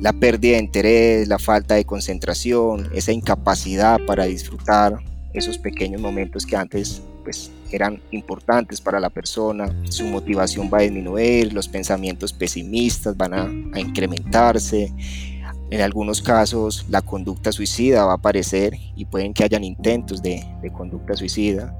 la 0.00 0.12
pérdida 0.12 0.56
de 0.56 0.62
interés, 0.62 1.28
la 1.28 1.38
falta 1.38 1.74
de 1.74 1.84
concentración, 1.84 2.90
esa 2.94 3.12
incapacidad 3.12 4.00
para 4.06 4.24
disfrutar 4.24 4.98
esos 5.32 5.58
pequeños 5.58 6.00
momentos 6.00 6.46
que 6.46 6.56
antes 6.56 7.02
pues 7.22 7.50
eran 7.70 8.00
importantes 8.10 8.80
para 8.80 9.00
la 9.00 9.10
persona, 9.10 9.74
su 9.88 10.04
motivación 10.06 10.70
va 10.72 10.78
a 10.78 10.82
disminuir, 10.82 11.52
los 11.52 11.68
pensamientos 11.68 12.32
pesimistas 12.32 13.16
van 13.16 13.34
a, 13.34 13.80
incrementarse, 13.80 14.92
en 15.70 15.80
algunos 15.80 16.22
casos 16.22 16.86
la 16.88 17.02
conducta 17.02 17.50
suicida 17.50 18.04
va 18.04 18.12
a 18.12 18.16
aparecer 18.16 18.74
y 18.94 19.06
pueden 19.06 19.34
que 19.34 19.44
hayan 19.44 19.64
intentos 19.64 20.22
de 20.22 20.44
conducta 20.72 21.16
suicida. 21.16 21.74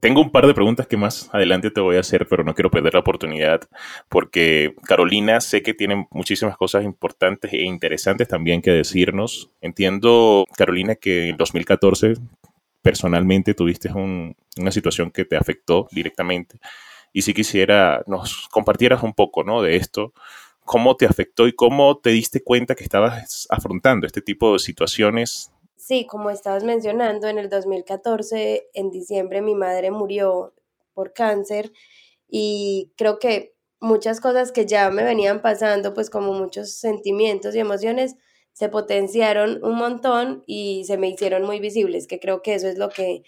Tengo 0.00 0.20
un 0.20 0.30
par 0.30 0.46
de 0.46 0.54
preguntas 0.54 0.86
que 0.86 0.96
más 0.96 1.28
adelante 1.32 1.70
te 1.72 1.80
voy 1.80 1.96
a 1.96 2.00
hacer, 2.00 2.28
pero 2.28 2.44
no 2.44 2.54
quiero 2.54 2.70
perder 2.70 2.94
la 2.94 3.00
oportunidad 3.00 3.62
porque 4.08 4.74
Carolina 4.84 5.40
sé 5.40 5.62
que 5.62 5.74
tiene 5.74 6.06
muchísimas 6.10 6.56
cosas 6.56 6.84
importantes 6.84 7.52
e 7.52 7.64
interesantes 7.64 8.28
también 8.28 8.62
que 8.62 8.70
decirnos. 8.70 9.50
Entiendo, 9.60 10.44
Carolina, 10.56 10.94
que 10.94 11.30
en 11.30 11.36
2014 11.36 12.14
personalmente 12.80 13.54
tuviste 13.54 13.90
una 13.92 14.70
situación 14.70 15.10
que 15.10 15.24
te 15.24 15.36
afectó 15.36 15.88
directamente. 15.90 16.60
Y 17.12 17.22
si 17.22 17.34
quisiera 17.34 18.02
nos 18.06 18.48
compartieras 18.48 19.02
un 19.02 19.14
poco 19.14 19.42
¿no? 19.42 19.62
de 19.62 19.76
esto, 19.76 20.12
cómo 20.64 20.96
te 20.96 21.06
afectó 21.06 21.48
y 21.48 21.54
cómo 21.54 21.98
te 21.98 22.10
diste 22.10 22.42
cuenta 22.42 22.74
que 22.74 22.84
estabas 22.84 23.46
afrontando 23.50 24.06
este 24.06 24.20
tipo 24.20 24.52
de 24.52 24.58
situaciones. 24.58 25.50
Sí, 25.78 26.06
como 26.06 26.30
estabas 26.30 26.64
mencionando, 26.64 27.28
en 27.28 27.38
el 27.38 27.48
2014, 27.48 28.68
en 28.74 28.90
diciembre, 28.90 29.40
mi 29.42 29.54
madre 29.54 29.92
murió 29.92 30.52
por 30.92 31.12
cáncer 31.12 31.72
y 32.28 32.92
creo 32.96 33.20
que 33.20 33.54
muchas 33.80 34.20
cosas 34.20 34.50
que 34.52 34.66
ya 34.66 34.90
me 34.90 35.04
venían 35.04 35.40
pasando, 35.40 35.94
pues 35.94 36.10
como 36.10 36.32
muchos 36.32 36.72
sentimientos 36.72 37.54
y 37.54 37.60
emociones, 37.60 38.16
se 38.52 38.68
potenciaron 38.68 39.64
un 39.64 39.76
montón 39.76 40.42
y 40.46 40.84
se 40.84 40.98
me 40.98 41.08
hicieron 41.10 41.44
muy 41.44 41.60
visibles, 41.60 42.08
que 42.08 42.18
creo 42.18 42.42
que 42.42 42.54
eso 42.54 42.68
es 42.68 42.76
lo 42.76 42.88
que, 42.88 43.22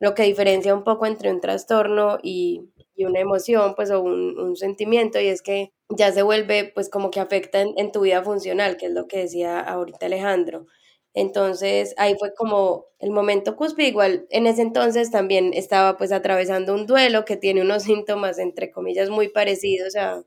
lo 0.00 0.14
que 0.14 0.24
diferencia 0.24 0.74
un 0.74 0.84
poco 0.84 1.06
entre 1.06 1.30
un 1.30 1.40
trastorno 1.40 2.18
y, 2.22 2.70
una 2.98 3.20
emoción, 3.20 3.74
pues 3.74 3.90
o 3.90 4.00
un, 4.02 4.56
sentimiento, 4.56 5.20
y 5.20 5.28
es 5.28 5.42
que 5.42 5.72
ya 5.90 6.12
se 6.12 6.22
vuelve 6.22 6.72
pues 6.74 6.88
como 6.90 7.10
que 7.10 7.20
afecta 7.20 7.60
en, 7.62 7.92
tu 7.92 8.02
vida 8.02 8.22
funcional, 8.24 8.76
que 8.78 8.86
es 8.86 8.92
lo 8.92 9.08
que 9.08 9.20
decía 9.20 9.60
ahorita 9.60 10.06
Alejandro. 10.06 10.66
Entonces 11.14 11.94
ahí 11.96 12.16
fue 12.18 12.34
como 12.34 12.86
el 12.98 13.10
momento 13.10 13.56
cúspide, 13.56 13.88
igual 13.88 14.26
en 14.30 14.46
ese 14.46 14.62
entonces 14.62 15.10
también 15.10 15.52
estaba 15.54 15.96
pues 15.96 16.12
atravesando 16.12 16.74
un 16.74 16.86
duelo 16.86 17.24
que 17.24 17.36
tiene 17.36 17.62
unos 17.62 17.82
síntomas 17.84 18.38
entre 18.38 18.70
comillas 18.70 19.10
muy 19.10 19.28
parecidos 19.28 19.96
a, 19.96 20.24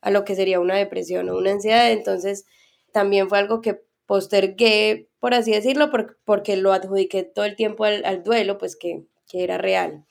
a 0.00 0.10
lo 0.10 0.24
que 0.24 0.34
sería 0.34 0.60
una 0.60 0.76
depresión 0.76 1.30
o 1.30 1.38
una 1.38 1.52
ansiedad, 1.52 1.92
entonces 1.92 2.46
también 2.92 3.28
fue 3.28 3.38
algo 3.38 3.60
que 3.62 3.80
postergué, 4.06 5.08
por 5.20 5.34
así 5.34 5.52
decirlo, 5.52 5.90
porque 6.24 6.56
lo 6.56 6.72
adjudiqué 6.72 7.22
todo 7.22 7.44
el 7.46 7.56
tiempo 7.56 7.84
al, 7.84 8.22
duelo, 8.22 8.58
pues 8.58 8.76
que, 8.76 9.04
era 9.32 9.56
real. 9.56 10.04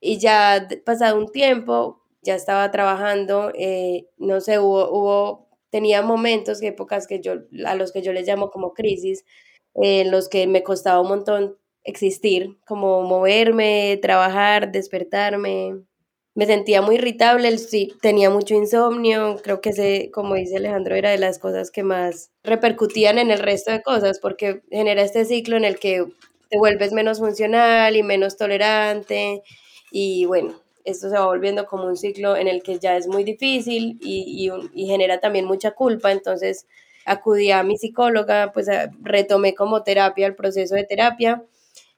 Y 0.00 0.18
ya 0.20 0.68
pasado 0.86 1.18
un 1.18 1.32
tiempo, 1.32 2.02
ya 2.22 2.36
estaba 2.36 2.70
trabajando, 2.70 3.50
eh, 3.56 4.06
no 4.18 4.40
sé, 4.40 4.60
hubo, 4.60 4.88
hubo, 4.92 5.48
tenía 5.70 6.02
momentos, 6.02 6.62
épocas 6.62 7.08
que 7.08 7.20
yo, 7.20 7.34
a 7.66 7.74
los 7.74 7.92
que 7.92 8.02
yo 8.02 8.12
les 8.12 8.28
llamo 8.28 8.50
como 8.50 8.74
crisis, 8.74 9.24
en 9.74 10.10
los 10.10 10.28
que 10.28 10.46
me 10.46 10.62
costaba 10.62 11.00
un 11.00 11.08
montón 11.08 11.56
existir, 11.84 12.58
como 12.66 13.02
moverme, 13.02 13.98
trabajar, 14.02 14.72
despertarme, 14.72 15.82
me 16.34 16.46
sentía 16.46 16.80
muy 16.80 16.94
irritable, 16.96 17.58
sí, 17.58 17.92
tenía 18.00 18.30
mucho 18.30 18.54
insomnio, 18.54 19.36
creo 19.42 19.60
que 19.60 19.70
ese, 19.70 20.10
como 20.12 20.34
dice 20.34 20.56
Alejandro, 20.56 20.94
era 20.94 21.10
de 21.10 21.18
las 21.18 21.38
cosas 21.38 21.70
que 21.70 21.82
más 21.82 22.30
repercutían 22.42 23.18
en 23.18 23.30
el 23.30 23.38
resto 23.40 23.70
de 23.70 23.82
cosas, 23.82 24.18
porque 24.20 24.62
genera 24.70 25.02
este 25.02 25.24
ciclo 25.26 25.56
en 25.56 25.64
el 25.66 25.78
que 25.78 26.06
te 26.48 26.58
vuelves 26.58 26.92
menos 26.92 27.18
funcional 27.18 27.96
y 27.96 28.02
menos 28.02 28.36
tolerante, 28.38 29.42
y 29.90 30.24
bueno, 30.26 30.54
esto 30.84 31.10
se 31.10 31.16
va 31.18 31.26
volviendo 31.26 31.66
como 31.66 31.84
un 31.86 31.96
ciclo 31.96 32.36
en 32.36 32.48
el 32.48 32.62
que 32.62 32.78
ya 32.78 32.96
es 32.96 33.06
muy 33.08 33.24
difícil 33.24 33.98
y, 34.02 34.50
y 34.74 34.86
genera 34.86 35.20
también 35.20 35.44
mucha 35.44 35.72
culpa, 35.72 36.12
entonces 36.12 36.66
acudí 37.04 37.50
a 37.50 37.62
mi 37.62 37.76
psicóloga, 37.76 38.52
pues 38.52 38.68
retomé 39.00 39.54
como 39.54 39.82
terapia 39.82 40.26
el 40.26 40.34
proceso 40.34 40.74
de 40.74 40.84
terapia 40.84 41.44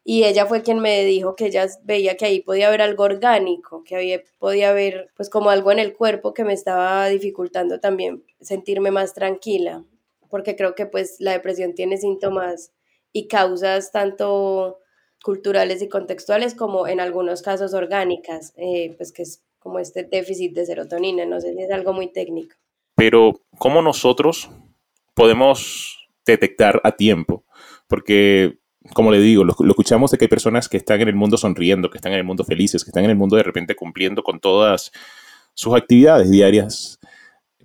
y 0.07 0.25
ella 0.25 0.45
fue 0.45 0.63
quien 0.63 0.81
me 0.81 1.03
dijo 1.05 1.35
que 1.35 1.47
ella 1.47 1.67
veía 1.83 2.17
que 2.17 2.27
ahí 2.27 2.41
podía 2.41 2.69
haber 2.69 2.83
algo 2.83 3.05
orgánico, 3.05 3.83
que 3.85 3.97
había, 3.97 4.21
podía 4.39 4.71
haber 4.71 5.11
pues 5.17 5.31
como 5.31 5.49
algo 5.49 5.73
en 5.73 5.79
el 5.79 5.95
cuerpo 5.95 6.35
que 6.35 6.45
me 6.45 6.53
estaba 6.53 7.09
dificultando 7.09 7.81
también 7.81 8.23
sentirme 8.41 8.91
más 8.91 9.15
tranquila, 9.15 9.83
porque 10.29 10.57
creo 10.57 10.75
que 10.75 10.85
pues 10.85 11.17
la 11.21 11.33
depresión 11.33 11.75
tiene 11.75 11.97
síntomas 11.97 12.73
y 13.13 13.29
causas 13.29 13.93
tanto 13.93 14.79
culturales 15.23 15.81
y 15.81 15.89
contextuales 15.89 16.55
como 16.55 16.87
en 16.87 17.01
algunos 17.01 17.41
casos 17.41 17.73
orgánicas, 17.73 18.53
eh, 18.57 18.93
pues 18.99 19.11
que 19.11 19.23
es 19.23 19.43
como 19.59 19.79
este 19.79 20.05
déficit 20.05 20.53
de 20.55 20.67
serotonina, 20.67 21.25
no 21.25 21.41
sé 21.41 21.55
si 21.55 21.63
es 21.63 21.71
algo 21.71 21.95
muy 21.95 22.09
técnico. 22.13 22.55
Pero, 22.95 23.41
¿cómo 23.59 23.81
nosotros 23.81 24.51
podemos 25.15 26.09
detectar 26.27 26.81
a 26.85 26.93
tiempo? 26.93 27.45
Porque 27.87 28.59
como 28.93 29.11
le 29.11 29.21
digo, 29.21 29.45
lo, 29.45 29.55
escuchamos 29.69 30.11
de 30.11 30.19
que 30.19 30.27
hay 30.27 30.29
personas 30.29 30.69
que 30.69 30.77
están 30.77 31.01
en 31.01 31.09
el 31.09 31.15
mundo 31.15 31.37
sonriendo, 31.37 31.91
que 31.91 31.99
están 31.99 32.13
en 32.13 32.19
el 32.19 32.25
mundo 32.25 32.45
felices, 32.45 32.85
que 32.85 32.91
están 32.91 33.05
en 33.05 33.11
el 33.11 33.17
mundo 33.17 33.37
de 33.37 33.43
repente 33.43 33.75
cumpliendo 33.75 34.23
con 34.23 34.41
todas 34.41 34.93
sus 35.55 35.75
actividades 35.75 36.31
diarias, 36.31 36.99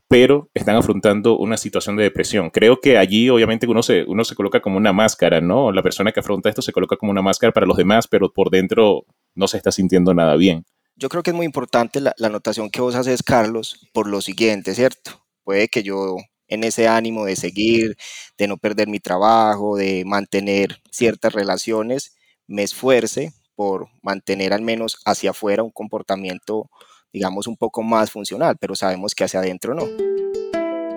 pero 0.08 0.50
están 0.54 0.76
afrontando 0.76 1.38
una 1.38 1.58
situación 1.58 1.98
de 1.98 2.04
depresión. 2.04 2.50
Creo 2.50 2.80
que 2.80 2.98
allí 2.98 3.30
obviamente 3.30 3.68
uno 3.68 3.84
se, 3.84 4.06
uno 4.08 4.24
se 4.24 4.36
coloca 4.36 4.62
como 4.62 4.78
una 4.78 4.94
máscara, 4.94 5.42
¿no? 5.42 5.72
La 5.72 5.84
persona 5.84 6.12
que 6.12 6.22
afronta 6.22 6.50
esto 6.50 6.62
se 6.62 6.72
coloca 6.72 6.96
como 6.96 7.12
una 7.12 7.22
máscara 7.22 7.52
para 7.52 7.66
los 7.66 7.78
demás, 7.78 8.08
pero 8.08 8.32
por 8.32 8.50
dentro 8.50 9.06
no 9.36 9.48
se 9.48 9.58
está 9.58 9.72
sintiendo 9.72 10.14
nada 10.14 10.36
bien. 10.36 10.66
Yo 10.96 11.10
creo 11.10 11.24
que 11.24 11.32
es 11.32 11.36
muy 11.36 11.46
importante 11.46 12.02
la, 12.02 12.14
la 12.18 12.28
anotación 12.28 12.70
que 12.70 12.82
vos 12.82 12.96
haces, 12.96 13.24
Carlos, 13.24 13.90
por 13.94 14.08
lo 14.08 14.22
siguiente, 14.22 14.74
¿cierto? 14.74 15.26
Puede 15.44 15.68
que 15.68 15.84
yo 15.84 16.18
en 16.50 16.64
ese 16.64 16.88
ánimo 16.88 17.26
de 17.26 17.36
seguir, 17.36 17.96
de 18.38 18.48
no 18.48 18.58
perder 18.58 18.88
mi 18.88 19.00
trabajo, 19.00 19.78
de 19.78 20.04
mantener 20.06 20.82
ciertas 20.92 21.34
relaciones, 21.34 22.16
me 22.48 22.64
esfuerce 22.64 23.32
por 23.56 23.88
mantener 24.02 24.54
al 24.54 24.62
menos 24.62 24.98
hacia 25.06 25.32
afuera 25.32 25.64
un 25.64 25.72
comportamiento, 25.72 26.70
digamos, 27.14 27.48
un 27.48 27.56
poco 27.56 27.84
más 27.84 28.12
funcional, 28.12 28.58
pero 28.60 28.76
sabemos 28.76 29.14
que 29.14 29.24
hacia 29.24 29.40
adentro 29.40 29.76
no. 29.76 29.86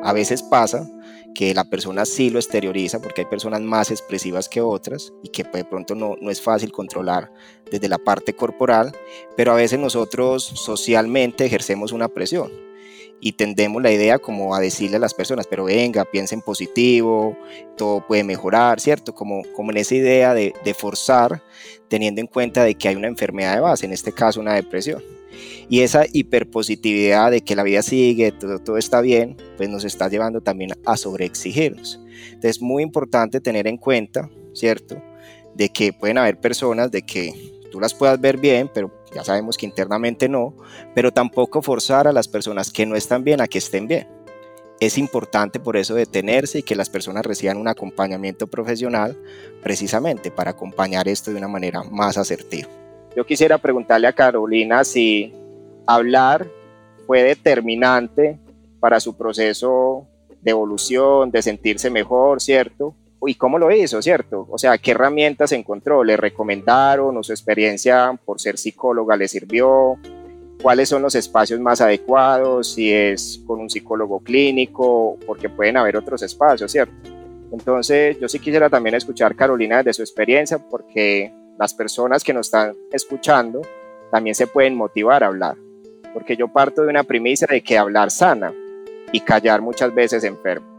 A 0.03 0.13
veces 0.13 0.43
pasa 0.43 0.89
que 1.35 1.55
la 1.55 1.65
persona 1.65 2.05
sí 2.05 2.31
lo 2.31 2.39
exterioriza 2.39 3.01
porque 3.01 3.23
hay 3.23 3.27
personas 3.27 3.61
más 3.61 3.91
expresivas 3.91 4.49
que 4.49 4.61
otras 4.61 5.13
y 5.23 5.29
que 5.29 5.45
de 5.45 5.65
pronto 5.65 5.95
no, 5.95 6.17
no 6.21 6.31
es 6.31 6.43
fácil 6.43 6.73
controlar 6.73 7.33
desde 7.71 7.89
la 7.89 7.99
parte 7.99 8.35
corporal, 8.35 8.93
pero 9.37 9.53
a 9.53 9.57
veces 9.57 9.79
nosotros 9.79 10.43
socialmente 10.45 11.45
ejercemos 11.45 11.93
una 11.93 12.09
presión 12.09 12.51
y 13.25 13.35
tendemos 13.35 13.81
la 13.81 13.93
idea 13.93 14.19
como 14.19 14.53
a 14.53 14.59
decirle 14.59 14.97
a 14.97 14.99
las 14.99 15.15
personas, 15.15 15.47
pero 15.47 15.63
venga, 15.63 16.05
piensen 16.05 16.43
positivo, 16.43 17.39
todo 17.77 18.05
puede 18.05 18.25
mejorar, 18.25 18.81
¿cierto? 18.81 19.15
Como, 19.15 19.43
como 19.55 19.71
en 19.71 19.77
esa 19.77 19.95
idea 19.95 20.35
de, 20.35 20.53
de 20.65 20.75
forzar, 20.75 21.41
teniendo 21.87 22.21
en 22.21 22.27
cuenta 22.27 22.65
de 22.65 22.75
que 22.75 22.89
hay 22.89 22.97
una 22.97 23.07
enfermedad 23.07 23.55
de 23.55 23.61
base, 23.61 23.87
en 23.87 23.93
este 23.93 24.11
caso 24.11 24.41
una 24.41 24.55
depresión. 24.55 25.05
Y 25.69 25.83
esa 25.83 26.05
hiperpositividad 26.13 27.31
de 27.31 27.43
que 27.43 27.55
la 27.55 27.63
vida 27.63 27.83
sigue, 27.83 28.33
todo, 28.33 28.59
todo 28.59 28.77
está 28.77 29.01
bien, 29.01 29.37
pues 29.57 29.69
nos 29.69 29.85
está 29.85 30.09
llevando 30.09 30.41
también 30.41 30.73
a 30.85 30.97
sobreexigirnos. 30.97 32.01
Entonces 32.25 32.57
es 32.57 32.61
muy 32.61 32.83
importante 32.83 33.41
tener 33.41 33.69
en 33.69 33.77
cuenta, 33.77 34.29
¿cierto? 34.53 35.01
De 35.55 35.69
que 35.69 35.93
pueden 35.93 36.19
haber 36.19 36.41
personas 36.41 36.91
de 36.91 37.03
que 37.03 37.33
tú 37.71 37.79
las 37.79 37.95
puedas 37.95 38.21
ver 38.21 38.37
bien, 38.37 38.69
pero 38.75 38.91
ya 39.15 39.25
sabemos 39.25 39.57
que 39.57 39.67
internamente 39.67 40.29
no, 40.29 40.55
pero 40.95 41.13
tampoco 41.13 41.63
forzar 41.63 42.07
a 42.09 42.13
las 42.13 42.29
personas 42.29 42.71
que 42.71 42.87
no 42.87 42.97
están 42.97 43.25
bien 43.25 43.41
a 43.41 43.49
que 43.49 43.59
estén 43.59 43.87
bien. 43.87 44.09
Es 44.81 44.99
importante 44.99 45.61
por 45.61 45.77
eso 45.77 45.95
detenerse 45.95 46.59
y 46.59 46.63
que 46.63 46.75
las 46.75 46.91
personas 46.91 47.25
reciban 47.25 47.57
un 47.57 47.69
acompañamiento 47.69 48.49
profesional 48.49 49.17
precisamente 49.63 50.31
para 50.31 50.51
acompañar 50.51 51.07
esto 51.07 51.31
de 51.31 51.39
una 51.39 51.49
manera 51.49 51.85
más 51.85 52.19
asertiva. 52.19 52.69
Yo 53.17 53.25
quisiera 53.25 53.59
preguntarle 53.59 54.09
a 54.09 54.13
Carolina 54.13 54.83
si 54.83 55.33
hablar 55.87 56.49
fue 57.07 57.23
determinante 57.23 58.41
para 58.81 58.99
su 58.99 59.17
proceso 59.17 60.09
de 60.41 60.51
evolución, 60.51 61.31
de 61.31 61.43
sentirse 61.43 61.89
mejor, 61.91 62.41
¿cierto? 62.41 62.97
¿Y 63.27 63.35
cómo 63.35 63.59
lo 63.59 63.71
hizo, 63.71 64.03
cierto? 64.03 64.47
O 64.51 64.59
sea, 64.59 64.79
¿qué 64.79 64.91
herramientas 64.93 65.53
encontró? 65.53 66.03
¿Le 66.03 66.17
recomendaron 66.17 67.17
o 67.17 67.23
su 67.23 67.33
experiencia 67.33 68.19
por 68.25 68.41
ser 68.41 68.59
psicóloga 68.59 69.17
le 69.17 69.29
sirvió? 69.29 69.97
¿Cuáles 70.61 70.89
son 70.89 71.03
los 71.03 71.15
espacios 71.15 71.61
más 71.61 71.81
adecuados? 71.81 72.75
Si 72.75 72.93
es 72.93 73.41
con 73.47 73.61
un 73.61 73.71
psicólogo 73.71 74.21
clínico, 74.21 75.19
porque 75.27 75.49
pueden 75.49 75.77
haber 75.77 75.97
otros 75.97 76.23
espacios, 76.23 76.71
¿cierto? 76.73 76.95
Entonces, 77.53 78.19
yo 78.19 78.29
sí 78.29 78.39
quisiera 78.39 78.71
también 78.71 78.95
escuchar, 78.95 79.37
Carolina, 79.37 79.83
de 79.83 79.93
su 79.93 80.03
experiencia, 80.03 80.59
porque 80.59 81.33
las 81.59 81.75
personas 81.75 82.25
que 82.25 82.33
nos 82.33 82.47
están 82.47 82.75
escuchando 82.93 83.63
también 84.11 84.35
se 84.35 84.47
pueden 84.47 84.75
motivar 84.75 85.23
a 85.23 85.29
hablar. 85.29 85.57
Porque 86.13 86.37
yo 86.37 86.49
parto 86.49 86.83
de 86.83 86.89
una 86.89 87.05
premisa 87.05 87.47
de 87.49 87.63
que 87.63 87.79
hablar 87.79 88.11
sana 88.11 88.53
y 89.13 89.21
callar 89.21 89.61
muchas 89.61 89.95
veces 89.95 90.25
enferma. 90.25 90.72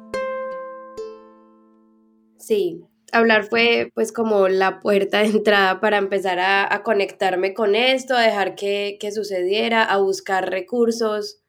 Sí, 2.43 2.81
hablar 3.13 3.45
fue 3.45 3.89
pues 3.95 4.11
como 4.11 4.49
la 4.49 4.81
puerta 4.81 5.19
de 5.19 5.27
entrada 5.27 5.79
para 5.79 5.97
empezar 5.97 6.39
a, 6.41 6.83
conectarme 6.83 7.53
con 7.53 7.73
esto, 7.73 8.15
a 8.15 8.21
dejar 8.21 8.55
que, 8.55 8.97
sucediera, 9.15 9.85
a 9.85 9.97
buscar 9.97 10.49
recursos, 10.49 11.39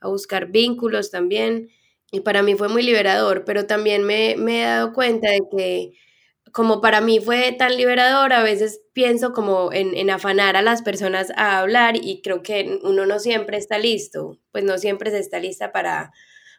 a 0.00 0.06
buscar 0.08 0.52
vínculos 0.52 1.10
también. 1.10 1.70
Y 2.12 2.20
para 2.20 2.42
mí 2.44 2.54
fue 2.54 2.68
muy 2.68 2.84
liberador, 2.84 3.44
pero 3.44 3.66
también 3.66 4.04
me, 4.04 4.34
he 4.34 4.62
dado 4.62 4.92
cuenta 4.92 5.28
de 5.30 5.40
que 5.50 5.92
como 6.52 6.80
para 6.80 7.00
mí 7.00 7.18
fue 7.18 7.50
tan 7.50 7.76
liberador, 7.76 8.32
a 8.32 8.44
veces 8.44 8.80
pienso 8.92 9.32
como 9.32 9.72
en, 9.72 9.96
en, 9.96 10.10
afanar 10.10 10.56
a 10.56 10.62
las 10.62 10.82
personas 10.82 11.32
a 11.36 11.58
hablar 11.58 11.96
y 11.96 12.22
creo 12.22 12.44
que 12.44 12.78
uno 12.84 13.06
no 13.06 13.18
siempre 13.18 13.56
está 13.56 13.76
listo, 13.78 14.38
pues 14.52 14.62
no 14.62 14.78
siempre 14.78 15.10
se 15.10 15.18
está 15.18 15.40
lista 15.40 15.72
para, 15.72 16.12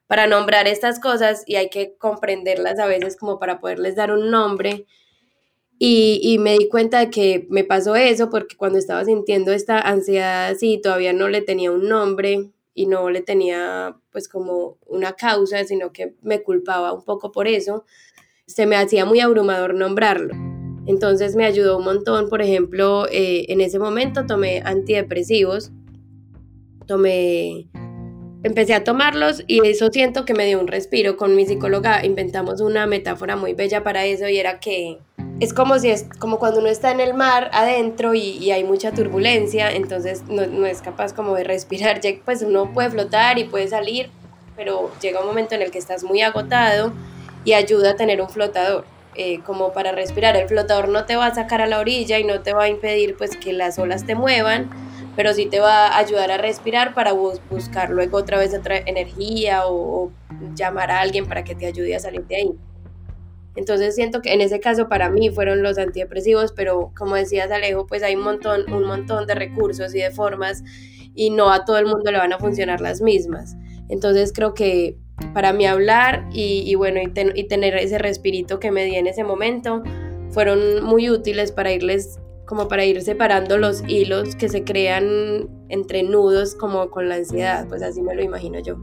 para 0.08 0.28
nombrar 0.28 0.68
estas 0.68 1.00
cosas 1.00 1.44
y 1.46 1.56
hay 1.56 1.70
que 1.70 1.96
comprenderlas 1.98 2.80
a 2.80 2.86
veces 2.86 3.18
como 3.18 3.40
para 3.40 3.60
poderles 3.60 3.96
dar 3.96 4.12
un 4.12 4.30
nombre. 4.32 4.86
Y, 5.78 6.22
y, 6.24 6.38
me 6.40 6.58
di 6.58 6.70
cuenta 6.70 7.00
de 7.00 7.10
que 7.10 7.48
me 7.50 7.66
pasó 7.66 7.98
eso 7.98 8.30
porque 8.30 8.56
cuando 8.56 8.80
estaba 8.80 9.04
sintiendo 9.04 9.52
esta 9.52 9.80
ansiedad 9.80 10.48
así, 10.48 10.80
todavía 10.82 11.12
no 11.12 11.28
le 11.28 11.42
tenía 11.42 11.72
un 11.72 11.90
nombre 11.90 12.50
y 12.74 12.86
no 12.86 13.10
le 13.10 13.22
tenía 13.22 13.98
pues 14.12 14.30
como 14.30 14.78
una 14.86 15.14
causa, 15.14 15.64
sino 15.66 15.92
que 15.92 16.16
me 16.22 16.44
culpaba 16.44 16.94
un 16.94 17.04
poco 17.04 17.32
por 17.32 17.48
eso, 17.48 17.86
se 18.46 18.66
me 18.68 18.76
hacía 18.76 19.06
muy 19.06 19.22
abrumador 19.22 19.74
nombrarlo. 19.74 20.34
Entonces 20.86 21.36
me 21.36 21.46
ayudó 21.46 21.78
un 21.78 21.86
montón, 21.86 22.30
por 22.30 22.42
ejemplo, 22.42 23.08
eh, 23.10 23.46
en 23.50 23.62
ese 23.62 23.80
momento 23.80 24.26
tomé 24.26 24.62
antidepresivos, 24.64 25.72
tomé 26.86 27.70
empecé 28.46 28.76
a 28.76 28.84
tomarlos 28.84 29.44
y 29.48 29.68
eso 29.68 29.90
siento 29.92 30.24
que 30.24 30.36
me 30.36 30.46
dio 30.46 30.60
un 30.60 30.68
respiro. 30.68 31.18
Con 31.18 31.36
mi 31.36 31.48
psicóloga 31.48 32.06
inventamos 32.06 32.62
una 32.62 32.86
metáfora 32.86 33.36
muy 33.36 33.56
bella 33.56 33.84
para 33.84 34.06
eso 34.06 34.30
y 34.30 34.38
era 34.38 34.60
que 34.60 35.00
es 35.40 35.52
como 35.52 35.80
si 35.80 35.90
es 35.90 36.06
como 36.20 36.38
cuando 36.38 36.60
uno 36.60 36.70
está 36.70 36.92
en 36.92 37.00
el 37.00 37.16
mar 37.16 37.50
adentro 37.54 38.14
y, 38.14 38.52
hay 38.52 38.64
mucha 38.64 38.92
turbulencia, 38.92 39.72
entonces 39.72 40.24
no, 40.28 40.46
no, 40.46 40.68
es 40.68 40.84
capaz 40.84 41.14
como 41.14 41.34
de 41.36 41.44
respirar. 41.44 42.00
Pues 42.24 42.44
uno 42.44 42.72
puede 42.72 42.92
flotar 42.92 43.40
y 43.40 43.46
puede 43.46 43.68
salir, 43.68 44.12
pero 44.56 44.92
llega 45.02 45.22
un 45.22 45.26
momento 45.26 45.56
en 45.56 45.64
el 45.64 45.72
que 45.72 45.80
estás 45.80 46.04
muy 46.04 46.22
agotado 46.22 46.94
y 47.46 47.54
ayuda 47.54 47.92
a 47.92 47.96
tener 47.96 48.22
un 48.22 48.30
flotador. 48.30 48.86
Eh, 49.18 49.40
como 49.46 49.72
para 49.72 49.94
respirar. 49.94 50.36
El 50.36 50.50
flotador 50.50 50.90
no 50.90 51.06
te 51.06 51.16
va 51.16 51.28
a 51.28 51.34
sacar 51.34 51.62
a 51.62 51.68
la 51.68 51.80
orilla 51.80 52.20
y 52.20 52.26
no 52.26 52.42
te 52.42 52.52
va 52.52 52.64
a 52.64 52.68
impedir 52.68 53.16
pues 53.16 53.38
que 53.38 53.54
las 53.54 53.80
olas 53.80 54.06
te 54.06 54.14
muevan, 54.14 54.70
pero 55.16 55.34
sí 55.34 55.46
te 55.46 55.60
va 55.60 55.88
a 55.88 55.98
ayudar 55.98 56.32
a 56.32 56.38
respirar 56.38 56.94
para 56.94 57.14
buscar 57.14 57.90
luego 57.90 58.18
otra 58.18 58.38
vez 58.38 58.54
otra 58.54 58.78
energía 58.78 59.64
o, 59.66 60.12
llamar 60.56 60.92
a 60.92 61.00
alguien 61.00 61.28
para 61.28 61.44
que 61.44 61.56
te 61.56 61.66
ayude 61.66 61.96
a 61.96 62.00
salir 62.00 62.26
de 62.28 62.36
ahí. 62.36 62.52
Entonces 63.56 63.96
siento 63.96 64.22
que 64.22 64.34
en 64.34 64.42
ese 64.42 64.60
caso 64.60 64.90
para 64.90 65.10
mí 65.10 65.30
fueron 65.30 65.64
los 65.64 65.78
antidepresivos, 65.78 66.52
pero 66.52 66.92
como 66.98 67.16
decías 67.16 67.50
Alejo, 67.52 67.88
pues 67.88 68.04
hay 68.04 68.16
un 68.16 68.24
montón, 68.24 68.72
un 68.72 68.84
montón 68.84 69.28
de 69.28 69.36
recursos 69.36 69.96
y 69.96 70.00
de 70.00 70.12
formas 70.12 70.64
y 71.14 71.30
no 71.30 71.52
a 71.52 71.64
todo 71.64 71.78
el 71.78 71.86
mundo 71.86 72.12
le 72.12 72.18
van 72.18 72.34
a 72.34 72.38
funcionar 72.38 72.82
las 72.82 73.02
mismas. 73.02 73.56
Entonces 73.88 74.34
creo 74.34 74.54
que 74.54 74.98
para 75.34 75.54
mí 75.54 75.66
hablar 75.66 76.28
y, 76.34 76.76
bueno, 76.76 77.00
y, 77.00 77.40
y 77.40 77.44
tener 77.48 77.76
ese 77.78 77.98
respirito 77.98 78.60
que 78.60 78.72
me 78.72 78.84
di 78.84 78.96
en 78.96 79.08
ese 79.08 79.24
momento 79.24 79.84
fueron 80.32 80.84
muy 80.84 81.10
útiles 81.10 81.54
para 81.54 81.72
irles 81.72 82.20
como 82.46 82.68
para 82.68 82.86
ir 82.86 83.02
separando 83.02 83.58
los 83.58 83.84
hilos 83.88 84.36
que 84.36 84.50
se 84.50 84.64
crean 84.64 85.50
entre 85.70 86.04
nudos 86.04 86.56
como 86.56 86.90
con 86.90 87.10
la 87.10 87.16
ansiedad, 87.16 87.68
pues 87.68 87.82
así 87.82 88.02
me 88.02 88.16
lo 88.16 88.24
imagino 88.24 88.60
yo. 88.60 88.78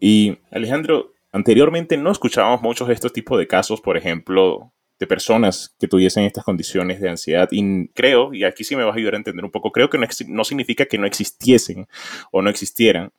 Y 0.00 0.38
Alejandro, 0.50 1.14
anteriormente 1.32 1.96
no 1.96 2.10
escuchábamos 2.10 2.60
muchos 2.60 2.88
de 2.88 2.94
estos 2.94 3.12
tipos 3.12 3.38
de 3.38 3.46
casos, 3.46 3.80
por 3.80 3.96
ejemplo, 3.96 4.72
de 4.98 5.06
personas 5.06 5.74
que 5.78 5.88
tuviesen 5.88 6.24
estas 6.24 6.44
condiciones 6.44 7.00
de 7.00 7.08
ansiedad. 7.08 7.48
Y 7.50 7.88
creo, 7.88 8.34
y 8.34 8.44
aquí 8.44 8.64
sí 8.64 8.76
me 8.76 8.84
vas 8.84 8.94
a 8.94 8.98
ayudar 8.98 9.14
a 9.14 9.18
entender 9.18 9.44
un 9.44 9.50
poco, 9.50 9.72
creo 9.72 9.88
que 9.88 9.98
no, 9.98 10.06
no 10.28 10.44
significa 10.44 10.84
que 10.86 10.98
no 10.98 11.06
existiesen 11.06 11.86
o 12.30 12.42
no 12.42 12.50
existieran, 12.50 13.12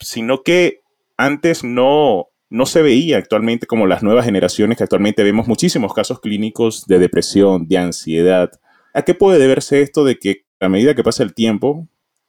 sino 0.00 0.42
que 0.42 0.80
antes 1.16 1.64
no, 1.64 2.28
no 2.48 2.66
se 2.66 2.82
veía 2.82 3.18
actualmente 3.18 3.66
como 3.66 3.86
las 3.86 4.02
nuevas 4.02 4.24
generaciones 4.24 4.78
que 4.78 4.84
actualmente 4.84 5.24
vemos 5.24 5.48
muchísimos 5.48 5.92
casos 5.92 6.20
clínicos 6.20 6.86
de 6.86 6.98
depresión, 6.98 7.66
de 7.66 7.78
ansiedad. 7.78 8.50
¿A 8.94 9.02
qué 9.02 9.14
puede 9.14 9.38
deberse 9.38 9.82
esto 9.82 10.04
de 10.04 10.18
que 10.18 10.46
a 10.60 10.68
medida 10.68 10.94
que 10.94 11.02
pasa 11.02 11.22
el 11.22 11.34
tiempo, 11.34 11.86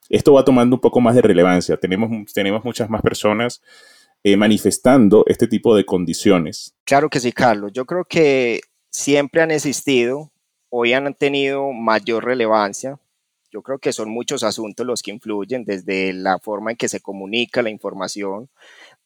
esto 0.10 0.34
va 0.34 0.44
tomando 0.44 0.76
un 0.76 0.82
poco 0.82 1.02
más 1.02 1.16
de 1.16 1.22
relevancia? 1.22 1.78
Tenemos, 1.78 2.10
tenemos 2.34 2.64
muchas 2.64 2.90
más 2.90 3.02
personas 3.02 3.62
eh, 4.24 4.36
manifestando 4.36 5.24
este 5.28 5.48
tipo 5.48 5.76
de 5.76 5.86
condiciones. 5.86 6.76
Claro 6.84 7.10
que 7.10 7.20
sí, 7.20 7.32
Carlos. 7.32 7.72
Yo 7.74 7.86
creo 7.86 8.06
que 8.06 8.62
siempre 8.90 9.42
han 9.42 9.52
existido, 9.52 10.32
hoy 10.70 10.94
han 10.94 11.14
tenido 11.14 11.72
mayor 11.72 12.26
relevancia. 12.26 13.00
Yo 13.52 13.62
creo 13.62 13.80
que 13.80 13.94
son 13.94 14.10
muchos 14.10 14.44
asuntos 14.44 14.86
los 14.86 15.02
que 15.02 15.12
influyen, 15.12 15.64
desde 15.64 16.12
la 16.12 16.40
forma 16.40 16.72
en 16.72 16.78
que 16.78 16.90
se 16.90 17.00
comunica 17.00 17.62
la 17.62 17.70
información, 17.70 18.50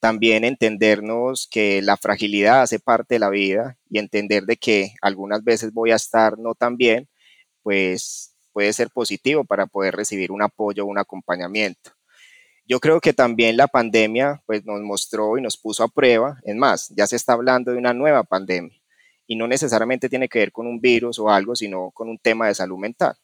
también 0.02 0.44
entendernos 0.44 1.48
que 1.50 1.82
la 1.84 1.96
fragilidad 1.96 2.64
hace 2.64 2.80
parte 2.80 3.16
de 3.16 3.20
la 3.20 3.30
vida 3.30 3.78
y 3.90 4.00
entender 4.00 4.46
de 4.46 4.58
que 4.58 4.96
algunas 5.02 5.44
veces 5.44 5.74
voy 5.74 5.92
a 5.92 5.96
estar 5.96 6.40
no 6.40 6.56
tan 6.56 6.76
bien, 6.76 7.08
pues 7.64 8.36
puede 8.52 8.74
ser 8.74 8.90
positivo 8.90 9.46
para 9.46 9.68
poder 9.68 9.96
recibir 9.96 10.32
un 10.32 10.42
apoyo 10.42 10.86
un 10.86 10.98
acompañamiento. 10.98 11.92
Yo 12.66 12.80
creo 12.80 13.00
que 13.00 13.14
también 13.14 13.58
la 13.58 13.68
pandemia 13.68 14.42
pues 14.48 14.66
nos 14.66 14.82
mostró 14.82 15.38
y 15.38 15.42
nos 15.42 15.58
puso 15.58 15.84
a 15.84 15.88
prueba, 15.88 16.40
es 16.46 16.56
más, 16.56 16.90
ya 16.98 17.06
se 17.06 17.16
está 17.16 17.34
hablando 17.34 17.72
de 17.72 17.78
una 17.78 17.94
nueva 17.94 18.24
pandemia 18.24 18.82
y 19.28 19.36
no 19.36 19.48
necesariamente 19.48 20.10
tiene 20.10 20.28
que 20.28 20.40
ver 20.40 20.52
con 20.52 20.66
un 20.66 20.82
virus 20.82 21.20
o 21.20 21.30
algo, 21.30 21.56
sino 21.56 21.92
con 21.92 22.10
un 22.10 22.18
tema 22.18 22.48
de 22.48 22.56
salud 22.56 22.80
mental. 22.80 23.16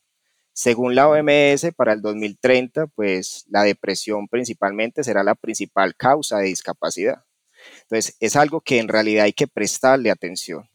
Según 0.60 0.96
la 0.96 1.08
OMS, 1.08 1.72
para 1.76 1.94
el 1.94 2.02
2030, 2.02 2.88
pues 2.88 3.46
la 3.48 3.62
depresión 3.62 4.28
principalmente 4.28 5.04
será 5.04 5.24
la 5.24 5.36
principal 5.36 5.96
causa 5.96 6.40
de 6.40 6.48
discapacidad. 6.48 7.24
Entonces, 7.84 8.18
es 8.20 8.36
algo 8.36 8.62
que 8.62 8.80
en 8.80 8.88
realidad 8.88 9.26
hay 9.26 9.34
que 9.34 9.46
prestarle 9.46 10.10
atención 10.10 10.68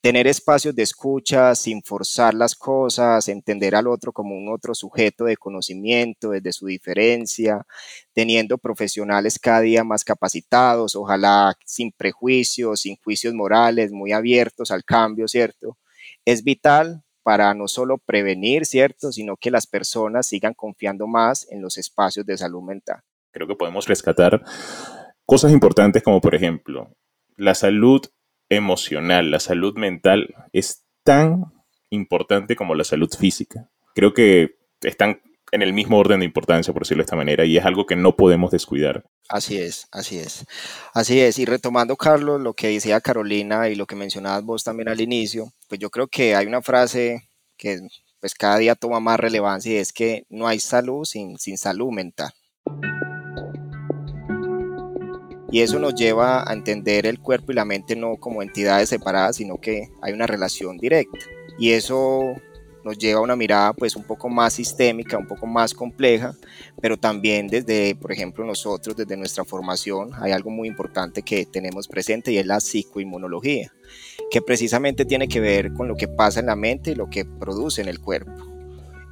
tener 0.00 0.26
espacios 0.26 0.74
de 0.74 0.82
escucha 0.82 1.54
sin 1.54 1.80
forzar 1.80 2.34
las 2.34 2.56
cosas, 2.56 3.28
entender 3.28 3.76
al 3.76 3.86
otro 3.86 4.12
como 4.12 4.36
un 4.36 4.52
otro 4.52 4.74
sujeto 4.74 5.26
de 5.26 5.36
conocimiento 5.36 6.30
desde 6.30 6.52
su 6.52 6.66
diferencia, 6.66 7.64
teniendo 8.12 8.58
profesionales 8.58 9.38
cada 9.38 9.60
día 9.60 9.84
más 9.84 10.02
capacitados, 10.02 10.96
ojalá 10.96 11.54
sin 11.64 11.92
prejuicios, 11.92 12.80
sin 12.80 12.96
juicios 12.96 13.32
morales, 13.32 13.92
muy 13.92 14.10
abiertos 14.10 14.72
al 14.72 14.82
cambio, 14.84 15.28
¿cierto? 15.28 15.78
Es 16.24 16.42
vital 16.42 17.03
para 17.24 17.52
no 17.54 17.66
solo 17.66 17.98
prevenir, 17.98 18.66
¿cierto?, 18.66 19.10
sino 19.10 19.36
que 19.36 19.50
las 19.50 19.66
personas 19.66 20.28
sigan 20.28 20.54
confiando 20.54 21.08
más 21.08 21.50
en 21.50 21.60
los 21.62 21.78
espacios 21.78 22.24
de 22.24 22.36
salud 22.36 22.62
mental. 22.62 23.00
Creo 23.32 23.48
que 23.48 23.56
podemos 23.56 23.88
rescatar 23.88 24.44
cosas 25.26 25.50
importantes 25.50 26.02
como, 26.02 26.20
por 26.20 26.36
ejemplo, 26.36 26.94
la 27.36 27.54
salud 27.54 28.02
emocional, 28.48 29.30
la 29.30 29.40
salud 29.40 29.74
mental 29.76 30.32
es 30.52 30.84
tan 31.02 31.46
importante 31.90 32.54
como 32.54 32.74
la 32.74 32.84
salud 32.84 33.08
física. 33.18 33.70
Creo 33.94 34.12
que 34.12 34.58
están 34.82 35.20
en 35.52 35.62
el 35.62 35.72
mismo 35.72 35.98
orden 35.98 36.20
de 36.20 36.26
importancia, 36.26 36.72
por 36.72 36.82
decirlo 36.82 37.02
de 37.02 37.06
esta 37.06 37.16
manera, 37.16 37.44
y 37.44 37.56
es 37.56 37.64
algo 37.64 37.86
que 37.86 37.96
no 37.96 38.16
podemos 38.16 38.50
descuidar. 38.50 39.04
Así 39.28 39.58
es, 39.58 39.86
así 39.92 40.18
es. 40.18 40.44
Así 40.92 41.20
es. 41.20 41.38
Y 41.38 41.44
retomando, 41.44 41.96
Carlos, 41.96 42.40
lo 42.40 42.54
que 42.54 42.68
decía 42.68 43.00
Carolina 43.00 43.68
y 43.68 43.74
lo 43.74 43.86
que 43.86 43.96
mencionabas 43.96 44.42
vos 44.44 44.64
también 44.64 44.88
al 44.88 45.00
inicio, 45.00 45.52
pues 45.68 45.78
yo 45.80 45.90
creo 45.90 46.08
que 46.08 46.34
hay 46.34 46.46
una 46.46 46.62
frase 46.62 47.28
que 47.56 47.80
pues 48.20 48.34
cada 48.34 48.58
día 48.58 48.74
toma 48.74 49.00
más 49.00 49.20
relevancia 49.20 49.72
y 49.72 49.76
es 49.76 49.92
que 49.92 50.24
no 50.30 50.48
hay 50.48 50.58
salud 50.58 51.04
sin, 51.04 51.38
sin 51.38 51.58
salud 51.58 51.90
mental. 51.92 52.32
Y 55.50 55.60
eso 55.60 55.78
nos 55.78 55.94
lleva 55.94 56.42
a 56.50 56.52
entender 56.52 57.06
el 57.06 57.20
cuerpo 57.20 57.52
y 57.52 57.54
la 57.54 57.64
mente 57.64 57.94
no 57.94 58.16
como 58.16 58.42
entidades 58.42 58.88
separadas, 58.88 59.36
sino 59.36 59.58
que 59.58 59.88
hay 60.02 60.12
una 60.12 60.26
relación 60.26 60.78
directa. 60.78 61.18
Y 61.58 61.72
eso 61.72 62.34
nos 62.84 62.98
lleva 62.98 63.20
a 63.20 63.22
una 63.22 63.34
mirada 63.34 63.72
pues 63.72 63.96
un 63.96 64.04
poco 64.04 64.28
más 64.28 64.52
sistémica, 64.52 65.18
un 65.18 65.26
poco 65.26 65.46
más 65.46 65.72
compleja, 65.74 66.34
pero 66.80 66.96
también 66.96 67.48
desde, 67.48 67.94
por 67.94 68.12
ejemplo, 68.12 68.44
nosotros, 68.44 68.96
desde 68.96 69.16
nuestra 69.16 69.44
formación, 69.44 70.10
hay 70.20 70.32
algo 70.32 70.50
muy 70.50 70.68
importante 70.68 71.22
que 71.22 71.46
tenemos 71.46 71.88
presente 71.88 72.30
y 72.32 72.38
es 72.38 72.46
la 72.46 72.60
psicoinmunología, 72.60 73.72
que 74.30 74.42
precisamente 74.42 75.04
tiene 75.04 75.28
que 75.28 75.40
ver 75.40 75.72
con 75.72 75.88
lo 75.88 75.96
que 75.96 76.08
pasa 76.08 76.40
en 76.40 76.46
la 76.46 76.56
mente 76.56 76.92
y 76.92 76.94
lo 76.94 77.08
que 77.08 77.24
produce 77.24 77.80
en 77.80 77.88
el 77.88 78.00
cuerpo. 78.00 78.32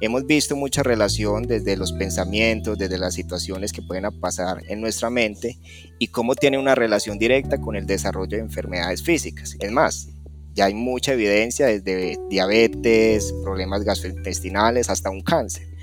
Hemos 0.01 0.25
visto 0.25 0.57
mucha 0.57 0.83
relación 0.83 1.43
desde 1.43 1.77
los 1.77 1.93
pensamientos, 1.93 2.77
desde 2.77 2.97
las 2.97 3.13
situaciones 3.13 3.71
que 3.71 3.81
pueden 3.81 4.03
pasar 4.19 4.61
en 4.67 4.81
nuestra 4.81 5.09
mente 5.09 5.57
y 5.97 6.07
cómo 6.07 6.35
tiene 6.35 6.57
una 6.57 6.75
relación 6.75 7.17
directa 7.17 7.61
con 7.61 7.77
el 7.77 7.85
desarrollo 7.85 8.35
de 8.35 8.43
enfermedades 8.43 9.01
físicas. 9.01 9.55
Es 9.61 9.71
más, 9.71 10.09
ya 10.53 10.65
hay 10.65 10.73
mucha 10.73 11.13
evidencia 11.13 11.67
desde 11.67 12.17
diabetes, 12.29 13.33
problemas 13.43 13.83
gastrointestinales 13.83 14.89
hasta 14.89 15.09
un 15.09 15.21
cáncer 15.21 15.73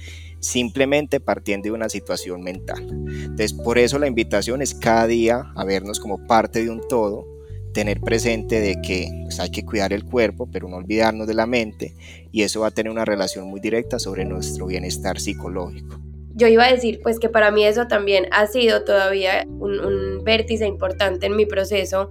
simplemente 0.40 1.20
partiendo 1.20 1.64
de 1.64 1.72
una 1.72 1.88
situación 1.88 2.42
mental. 2.42 2.87
Entonces, 2.88 3.52
por 3.52 3.78
eso 3.78 3.98
la 3.98 4.06
invitación 4.06 4.62
es 4.62 4.74
cada 4.74 5.06
día 5.06 5.52
a 5.54 5.64
vernos 5.64 6.00
como 6.00 6.26
parte 6.26 6.64
de 6.64 6.70
un 6.70 6.80
todo 6.88 7.26
tener 7.72 8.00
presente 8.00 8.61
de 8.61 8.80
que 8.83 9.09
pues, 9.24 9.38
hay 9.38 9.50
que 9.50 9.64
cuidar 9.64 9.92
el 9.92 10.04
cuerpo, 10.04 10.48
pero 10.50 10.68
no 10.68 10.76
olvidarnos 10.76 11.26
de 11.26 11.35
la 11.35 11.46
mente, 11.46 11.94
y 12.33 12.42
eso 12.42 12.61
va 12.61 12.68
a 12.68 12.70
tener 12.70 12.90
una 12.90 13.04
relación 13.04 13.46
muy 13.46 13.61
directa 13.61 13.98
sobre 13.98 14.24
nuestro 14.24 14.66
bienestar 14.66 15.20
psicológico. 15.20 16.00
Yo 16.35 16.48
iba 16.48 16.64
a 16.64 16.72
decir, 16.72 17.00
pues 17.02 17.18
que 17.18 17.28
para 17.28 17.50
mí 17.50 17.64
eso 17.64 17.87
también 17.87 18.26
ha 18.33 18.46
sido 18.46 18.83
todavía 18.85 19.46
un, 19.46 19.78
un 19.78 20.24
vértice 20.24 20.66
importante 20.66 21.26
en 21.26 21.37
mi 21.37 21.44
proceso, 21.44 22.11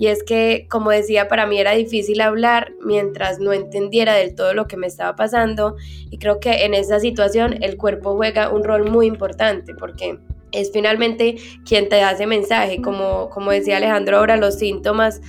y 0.00 0.06
es 0.06 0.22
que, 0.22 0.66
como 0.70 0.90
decía, 0.90 1.28
para 1.28 1.44
mí 1.44 1.58
era 1.58 1.72
difícil 1.72 2.22
hablar 2.22 2.72
mientras 2.82 3.38
no 3.38 3.52
entendiera 3.52 4.14
del 4.14 4.34
todo 4.34 4.54
lo 4.54 4.66
que 4.66 4.78
me 4.78 4.86
estaba 4.86 5.14
pasando, 5.14 5.76
y 6.08 6.16
creo 6.16 6.40
que 6.40 6.64
en 6.64 6.72
esa 6.72 7.00
situación 7.00 7.62
el 7.62 7.76
cuerpo 7.76 8.16
juega 8.16 8.48
un 8.48 8.64
rol 8.64 8.90
muy 8.90 9.06
importante, 9.06 9.74
porque 9.74 10.18
es 10.52 10.72
finalmente 10.72 11.36
quien 11.66 11.90
te 11.90 11.96
da 11.96 12.12
ese 12.12 12.26
mensaje. 12.26 12.80
Como, 12.80 13.28
como 13.28 13.50
decía 13.50 13.76
Alejandro 13.76 14.16
ahora, 14.16 14.38
los 14.38 14.54
síntomas, 14.54 15.20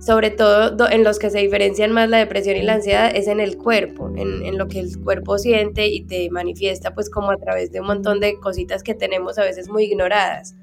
sobre 0.00 0.30
todo 0.30 0.88
en 0.88 1.04
los 1.04 1.18
que 1.18 1.28
se 1.28 1.40
diferencian 1.40 1.92
más 1.92 2.08
la 2.08 2.16
depresión 2.16 2.56
y 2.56 2.62
la 2.62 2.72
ansiedad, 2.76 3.14
es 3.14 3.28
en 3.28 3.38
el 3.38 3.58
cuerpo, 3.58 4.10
en, 4.16 4.46
en, 4.46 4.56
lo 4.56 4.66
que 4.66 4.80
el 4.80 4.98
cuerpo 4.98 5.36
siente 5.36 5.88
y 5.88 6.06
te 6.06 6.30
manifiesta 6.30 6.94
pues 6.94 7.10
como 7.10 7.32
a 7.32 7.36
través 7.36 7.70
de 7.70 7.80
un 7.80 7.88
montón 7.88 8.20
de 8.20 8.40
cositas 8.40 8.82
que 8.82 8.94
tenemos 8.94 9.36
a 9.36 9.42
veces 9.42 9.68
muy 9.68 9.84
ignoradas. 9.84 10.56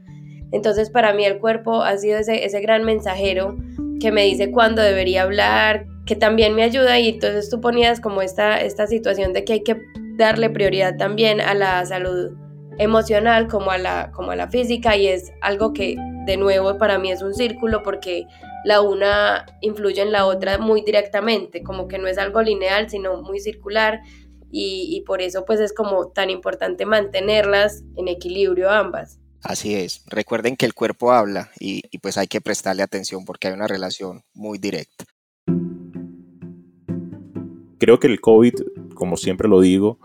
Entonces 0.54 0.92
para 0.92 1.14
mí 1.14 1.26
el 1.26 1.40
cuerpo 1.40 1.82
ha 1.82 1.98
sido 1.98 2.20
ese, 2.20 2.46
ese 2.46 2.62
gran 2.62 2.84
mensajero 2.84 3.58
que 4.00 4.12
me 4.12 4.24
dice 4.24 4.52
cuándo 4.52 4.84
debería 4.84 5.24
hablar, 5.24 5.88
que 6.06 6.16
también 6.16 6.54
me 6.54 6.64
ayuda. 6.64 7.00
Y 7.00 7.10
entonces 7.10 7.50
tú 7.50 7.60
ponías 7.60 8.00
como 8.00 8.22
esta, 8.22 8.62
esta 8.62 8.86
situación 8.86 9.34
de 9.34 9.44
que 9.44 9.54
hay 9.54 9.64
que 9.64 9.82
darle 10.16 10.52
prioridad 10.52 10.96
también 10.96 11.42
a 11.42 11.56
la 11.56 11.84
salud 11.88 12.34
emocional 12.78 13.48
como 13.48 13.72
a 13.72 13.80
la, 13.80 14.12
como 14.12 14.30
a 14.30 14.36
la 14.36 14.48
física. 14.48 14.96
Y 14.96 15.08
es 15.08 15.34
algo 15.42 15.74
que 15.74 15.96
de 16.28 16.38
nuevo 16.38 16.78
para 16.78 17.00
mí 17.00 17.12
es 17.12 17.24
un 17.24 17.34
círculo 17.34 17.82
porque 17.82 18.28
la 18.64 18.82
una 18.82 19.48
influye 19.62 20.04
en 20.04 20.12
la 20.12 20.28
otra 20.28 20.60
muy 20.60 20.82
directamente, 20.82 21.64
como 21.64 21.88
que 21.88 21.98
no 21.98 22.08
es 22.08 22.20
algo 22.20 22.44
lineal 22.44 22.92
sino 22.92 23.24
muy 23.24 23.40
circular. 23.40 24.02
Y, 24.52 24.96
y 24.96 25.02
por 25.02 25.24
eso 25.24 25.46
pues 25.46 25.60
es 25.60 25.74
como 25.74 26.10
tan 26.10 26.30
importante 26.30 26.86
mantenerlas 26.86 27.84
en 27.96 28.08
equilibrio 28.08 28.70
ambas. 28.70 29.23
Así 29.44 29.76
es, 29.76 30.06
recuerden 30.08 30.56
que 30.56 30.66
el 30.66 30.74
cuerpo 30.74 31.12
habla 31.12 31.52
y, 31.60 31.82
pues 32.00 32.18
hay 32.18 32.28
que 32.28 32.40
prestarle 32.40 32.82
atención 32.82 33.26
porque 33.26 33.50
hay 33.50 33.54
una 33.54 33.68
relación 33.68 34.24
muy 34.34 34.58
directa. 34.58 35.04
Creo 37.78 38.00
que 38.00 38.08
el 38.08 38.22
COVID, 38.22 38.54
como 38.96 39.18
siempre 39.18 39.50
lo 39.50 39.60
digo, 39.60 40.00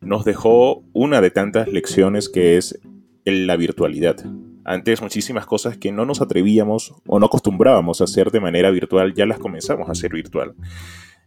nos 0.00 0.24
dejó 0.24 0.82
una 0.92 1.20
de 1.20 1.30
tantas 1.30 1.68
lecciones 1.68 2.28
que 2.28 2.56
es 2.56 2.80
la 3.24 3.54
virtualidad. 3.54 4.16
Antes 4.64 5.00
muchísimas 5.00 5.46
cosas 5.46 5.76
que 5.76 5.92
no 5.92 6.04
nos 6.04 6.20
atrevíamos 6.20 6.92
o 7.06 7.20
no 7.20 7.26
acostumbrábamos 7.26 8.00
a 8.00 8.04
hacer 8.04 8.32
de 8.32 8.40
manera 8.40 8.70
virtual, 8.70 9.14
ya 9.14 9.26
las 9.26 9.38
comenzamos 9.38 9.88
a 9.88 9.92
hacer 9.92 10.12
virtual. 10.12 10.56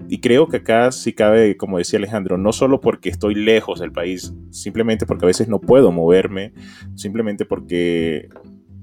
Y 0.08 0.20
creo 0.20 0.48
que 0.48 0.58
acá 0.58 0.92
sí 0.92 1.14
cabe, 1.14 1.58
como 1.58 1.78
decía 1.78 1.98
Alejandro, 1.98 2.38
no 2.38 2.52
solo 2.52 2.82
porque 2.82 3.10
estoy 3.10 3.36
lejos 3.36 3.80
del 3.80 3.92
país, 3.92 4.34
simplemente 4.52 5.06
porque 5.06 5.26
a 5.26 5.28
veces 5.28 5.48
no 5.48 5.60
puedo 5.60 5.92
moverme, 5.92 6.54
simplemente 6.96 7.46
porque 7.46 8.30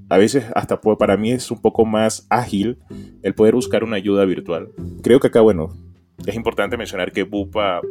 a 0.09 0.17
veces 0.17 0.45
hasta 0.55 0.79
para 0.81 1.17
mí 1.17 1.31
es 1.31 1.49
un 1.49 1.61
poco 1.61 1.85
más 1.85 2.27
ágil 2.29 2.77
el 3.21 3.33
poder 3.33 3.55
buscar 3.55 3.83
una 3.83 3.95
ayuda 3.95 4.25
virtual. 4.25 4.69
Creo 5.01 5.19
que 5.19 5.27
acá, 5.27 5.41
bueno, 5.41 5.69
es 6.25 6.35
importante 6.35 6.77
mencionar 6.77 7.11
que 7.11 7.23
Bupa, 7.23 7.81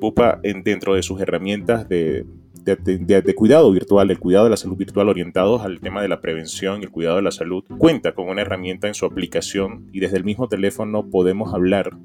Bupa 0.00 0.40
dentro 0.42 0.94
de 0.94 1.02
sus 1.02 1.20
herramientas 1.20 1.88
de, 1.88 2.26
de, 2.64 3.34
cuidado 3.34 3.70
virtual, 3.72 4.10
el 4.10 4.18
cuidado 4.18 4.44
de 4.44 4.50
la 4.50 4.56
salud 4.56 4.76
virtual 4.76 5.08
orientados 5.08 5.62
al 5.62 5.80
tema 5.80 6.02
de 6.02 6.08
la 6.08 6.20
prevención 6.20 6.80
y 6.80 6.84
el 6.84 6.90
cuidado 6.90 7.16
de 7.16 7.22
la 7.22 7.30
salud, 7.30 7.64
cuenta 7.78 8.12
con 8.12 8.28
una 8.28 8.42
herramienta 8.42 8.88
en 8.88 8.94
su 8.94 9.06
aplicación 9.06 9.88
y 9.92 10.00
desde 10.00 10.16
el 10.16 10.24
mismo 10.24 10.48
teléfono 10.48 11.08
podemos 11.08 11.54
hablar 11.54 11.96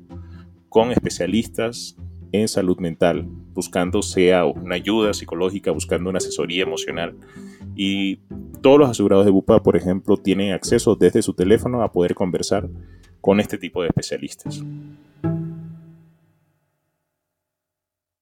con 0.76 0.92
especialistas 0.92 1.96
en 2.34 2.50
salud 2.50 2.78
mental, 2.80 3.26
buscando 3.54 4.02
sea 4.02 4.44
una 4.44 4.76
ayuda 4.76 5.14
psicológica, 5.14 5.72
buscando 5.72 6.10
una 6.10 6.18
asesoría 6.18 6.64
emocional. 6.64 7.16
Y 7.78 8.18
todos 8.62 8.80
los 8.80 8.90
asegurados 8.90 9.24
de 9.24 9.32
Bupa, 9.32 9.64
por 9.64 9.78
ejemplo, 9.78 10.18
tienen 10.18 10.52
acceso 10.52 10.98
desde 10.98 11.22
su 11.22 11.34
teléfono 11.34 11.82
a 11.82 11.94
poder 11.94 12.14
conversar 12.14 12.68
con 13.22 13.40
este 13.40 13.58
tipo 13.58 13.84
de 13.84 13.88
especialistas. 13.88 14.66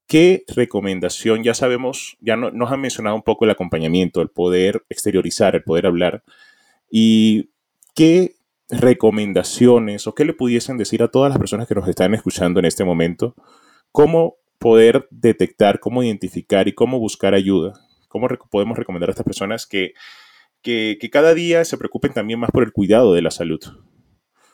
¿Qué 0.06 0.44
recomendación? 0.54 1.42
Ya 1.42 1.54
sabemos, 1.54 2.16
ya 2.20 2.36
nos 2.36 2.70
han 2.70 2.80
mencionado 2.80 3.16
un 3.16 3.22
poco 3.22 3.46
el 3.46 3.50
acompañamiento, 3.50 4.22
el 4.22 4.28
poder 4.28 4.84
exteriorizar, 4.88 5.56
el 5.56 5.64
poder 5.64 5.86
hablar. 5.86 6.22
¿Y 6.88 7.48
qué 7.96 8.36
recomendaciones 8.68 10.06
o 10.06 10.14
qué 10.14 10.24
le 10.24 10.32
pudiesen 10.32 10.76
decir 10.78 11.02
a 11.02 11.08
todas 11.08 11.30
las 11.30 11.38
personas 11.38 11.68
que 11.68 11.74
nos 11.74 11.88
están 11.88 12.14
escuchando 12.14 12.60
en 12.60 12.66
este 12.66 12.84
momento? 12.84 13.34
¿Cómo 13.92 14.36
poder 14.58 15.06
detectar, 15.10 15.80
cómo 15.80 16.02
identificar 16.02 16.68
y 16.68 16.72
cómo 16.72 16.98
buscar 16.98 17.34
ayuda? 17.34 17.72
¿Cómo 18.08 18.28
podemos 18.50 18.78
recomendar 18.78 19.10
a 19.10 19.12
estas 19.12 19.26
personas 19.26 19.66
que, 19.66 19.92
que, 20.62 20.96
cada 21.10 21.34
día 21.34 21.64
se 21.64 21.76
preocupen 21.76 22.12
también 22.12 22.38
más 22.38 22.50
por 22.50 22.62
el 22.62 22.72
cuidado 22.72 23.12
de 23.12 23.22
la 23.22 23.30
salud? 23.30 23.60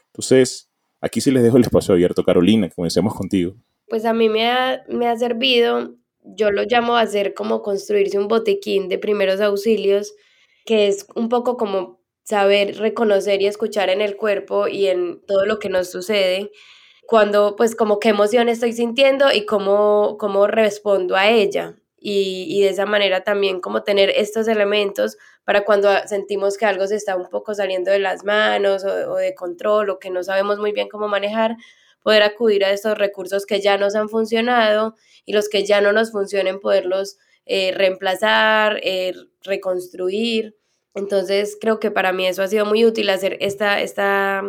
Entonces, 0.06 0.70
aquí 1.00 1.20
sí 1.20 1.30
les 1.30 1.42
dejo 1.42 1.56
el 1.56 1.64
espacio 1.64 1.94
abierto. 1.94 2.24
Carolina, 2.24 2.70
comencemos 2.70 3.14
contigo 3.14 3.54
pues 3.90 4.04
a 4.04 4.14
mí 4.14 4.28
me 4.28 4.48
ha, 4.48 4.84
me 4.88 5.08
ha 5.08 5.16
servido, 5.18 5.96
yo 6.22 6.52
lo 6.52 6.62
llamo 6.62 6.94
a 6.96 7.00
hacer 7.00 7.34
como 7.34 7.60
construirse 7.60 8.18
un 8.18 8.28
botiquín 8.28 8.88
de 8.88 8.98
primeros 8.98 9.40
auxilios, 9.40 10.14
que 10.64 10.86
es 10.86 11.06
un 11.16 11.28
poco 11.28 11.56
como 11.56 11.99
saber 12.30 12.78
reconocer 12.78 13.42
y 13.42 13.46
escuchar 13.46 13.90
en 13.90 14.00
el 14.00 14.16
cuerpo 14.16 14.68
y 14.68 14.86
en 14.86 15.20
todo 15.26 15.44
lo 15.44 15.58
que 15.58 15.68
nos 15.68 15.90
sucede, 15.90 16.50
cuando 17.06 17.56
pues 17.56 17.76
como 17.76 17.98
qué 18.00 18.10
emoción 18.10 18.48
estoy 18.48 18.72
sintiendo 18.72 19.32
y 19.32 19.44
cómo, 19.44 20.16
cómo 20.18 20.46
respondo 20.46 21.16
a 21.16 21.28
ella. 21.28 21.76
Y, 22.02 22.46
y, 22.48 22.62
de 22.62 22.70
esa 22.70 22.86
manera 22.86 23.24
también 23.24 23.60
como 23.60 23.82
tener 23.82 24.08
estos 24.08 24.48
elementos 24.48 25.18
para 25.44 25.64
cuando 25.64 25.90
sentimos 26.06 26.56
que 26.56 26.64
algo 26.64 26.86
se 26.86 26.96
está 26.96 27.16
un 27.16 27.28
poco 27.28 27.54
saliendo 27.54 27.90
de 27.90 27.98
las 27.98 28.24
manos 28.24 28.84
o, 28.84 29.16
de 29.16 29.34
control 29.34 29.90
o 29.90 29.98
que 29.98 30.08
no 30.08 30.22
sabemos 30.22 30.58
muy 30.58 30.72
bien 30.72 30.88
cómo 30.88 31.08
manejar, 31.08 31.56
poder 32.02 32.22
acudir 32.22 32.64
a 32.64 32.70
estos 32.70 32.96
recursos 32.96 33.44
que 33.44 33.60
ya 33.60 33.76
nos 33.76 33.96
han 33.96 34.08
funcionado 34.08 34.94
y 35.26 35.32
los 35.32 35.48
que 35.48 35.64
ya 35.64 35.80
no 35.80 35.92
nos 35.92 36.12
funcionen, 36.12 36.60
poderlos 36.60 37.18
eh, 37.46 37.72
reemplazar, 37.74 38.80
eh, 38.82 39.12
reconstruir. 39.42 40.56
Entonces 40.94 41.56
creo 41.60 41.80
que 41.80 41.90
para 41.90 42.12
mí 42.12 42.26
eso 42.26 42.42
ha 42.42 42.48
sido 42.48 42.66
muy 42.66 42.84
útil 42.84 43.10
hacer 43.10 43.36
esta, 43.40 43.80
esta, 43.80 44.42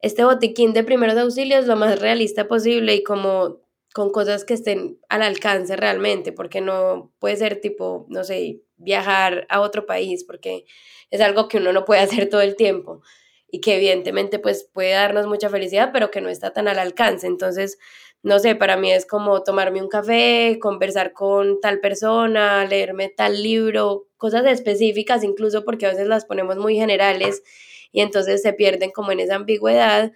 este 0.00 0.24
botiquín 0.24 0.72
de 0.72 0.84
primeros 0.84 1.16
auxilios 1.16 1.66
lo 1.66 1.76
más 1.76 2.00
realista 2.00 2.48
posible 2.48 2.94
y 2.94 3.02
como 3.02 3.62
con 3.94 4.10
cosas 4.10 4.44
que 4.44 4.54
estén 4.54 4.98
al 5.08 5.22
alcance 5.22 5.76
realmente, 5.76 6.32
porque 6.32 6.60
no 6.60 7.12
puede 7.18 7.36
ser 7.36 7.60
tipo, 7.60 8.06
no 8.08 8.24
sé, 8.24 8.62
viajar 8.76 9.46
a 9.50 9.60
otro 9.60 9.86
país, 9.86 10.24
porque 10.24 10.64
es 11.10 11.20
algo 11.20 11.48
que 11.48 11.58
uno 11.58 11.72
no 11.72 11.84
puede 11.84 12.00
hacer 12.26 12.28
todo 12.28 12.40
el 12.40 12.56
tiempo 12.56 13.02
y 13.50 13.60
que 13.60 13.76
evidentemente 13.76 14.38
pues 14.38 14.68
puede 14.72 14.92
darnos 14.92 15.26
mucha 15.26 15.50
felicidad, 15.50 15.90
pero 15.92 16.10
que 16.10 16.22
no 16.22 16.30
está 16.30 16.52
tan 16.52 16.68
al 16.68 16.78
alcance. 16.78 17.26
Entonces, 17.26 17.78
no 18.22 18.38
sé, 18.38 18.54
para 18.54 18.76
mí 18.76 18.92
es 18.92 19.04
como 19.04 19.42
tomarme 19.42 19.82
un 19.82 19.88
café, 19.88 20.58
conversar 20.60 21.12
con 21.12 21.60
tal 21.60 21.80
persona, 21.80 22.64
leerme 22.64 23.08
tal 23.08 23.42
libro, 23.42 24.06
cosas 24.16 24.46
específicas 24.46 25.24
incluso 25.24 25.64
porque 25.64 25.86
a 25.86 25.90
veces 25.90 26.06
las 26.06 26.24
ponemos 26.24 26.56
muy 26.56 26.76
generales 26.76 27.42
y 27.90 28.00
entonces 28.00 28.42
se 28.42 28.52
pierden 28.52 28.90
como 28.92 29.12
en 29.12 29.20
esa 29.20 29.34
ambigüedad. 29.34 30.12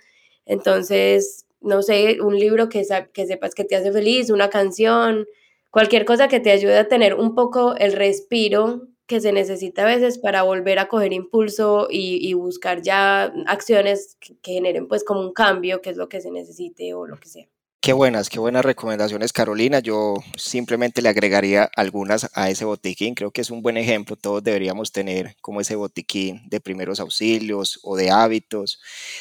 Entonces, 0.47 1.47
no 1.61 1.83
sé, 1.83 2.19
un 2.21 2.39
libro 2.39 2.69
que, 2.69 2.87
que 3.13 3.27
sepas 3.27 3.55
que 3.55 3.65
te 3.65 3.77
hace 3.77 3.93
feliz, 3.93 4.31
una 4.31 4.51
canción, 4.51 5.27
cualquier 5.71 6.05
cosa 6.05 6.29
que 6.29 6.41
te 6.41 6.53
ayude 6.53 6.79
a 6.79 6.89
tener 6.89 7.15
un 7.15 7.35
poco 7.35 7.75
el 7.77 7.93
respiro 7.93 8.89
que 9.07 9.21
se 9.21 9.33
necesita 9.33 9.83
a 9.83 9.87
veces 9.87 10.19
para 10.19 10.43
volver 10.43 10.79
a 10.79 10.89
coger 10.89 11.13
impulso 11.13 11.87
y, 11.91 12.33
buscar 12.35 12.83
ya 12.83 13.25
acciones 13.47 14.17
que, 14.21 14.37
generen 14.43 14.89
pues 14.89 15.05
como 15.05 15.21
un 15.21 15.33
cambio, 15.33 15.81
que 15.81 15.91
es 15.91 15.97
lo 15.97 16.09
que 16.09 16.21
se 16.21 16.31
necesite 16.31 16.93
o 16.95 17.07
lo 17.07 17.17
que 17.19 17.29
sea. 17.29 17.49
Qué 17.87 17.93
buenas, 17.93 18.29
qué 18.31 18.41
buenas 18.41 18.65
recomendaciones, 18.65 19.33
Carolina. 19.33 19.79
Yo 19.79 20.17
simplemente 20.37 21.03
le 21.03 21.09
agregaría 21.09 21.71
algunas 21.77 22.29
a 22.35 22.51
ese 22.51 22.65
botiquín. 22.65 23.15
Creo 23.15 23.31
que 23.31 23.43
es 23.43 23.51
un 23.53 23.63
buen 23.63 23.77
ejemplo. 23.77 24.17
Todos 24.17 24.43
deberíamos 24.43 24.91
tener 24.91 25.37
como 25.41 25.61
ese 25.61 25.77
botiquín 25.77 26.43
de 26.49 26.61
primeros 26.61 26.99
auxilios 26.99 27.79
o 27.85 27.95
de 27.95 28.11
hábitos. 28.11 28.81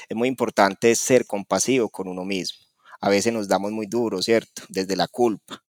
Es 0.10 0.17
muy 0.17 0.28
importante 0.28 0.95
ser 0.95 1.28
compasivo 1.28 1.89
con 1.89 2.08
uno 2.08 2.25
mismo. 2.25 2.58
A 3.01 3.10
veces 3.10 3.32
nos 3.32 3.47
damos 3.47 3.71
muy 3.71 3.86
duro, 3.86 4.23
¿cierto? 4.23 4.63
Desde 4.67 4.95
la 4.95 5.08
culpa 5.08 5.63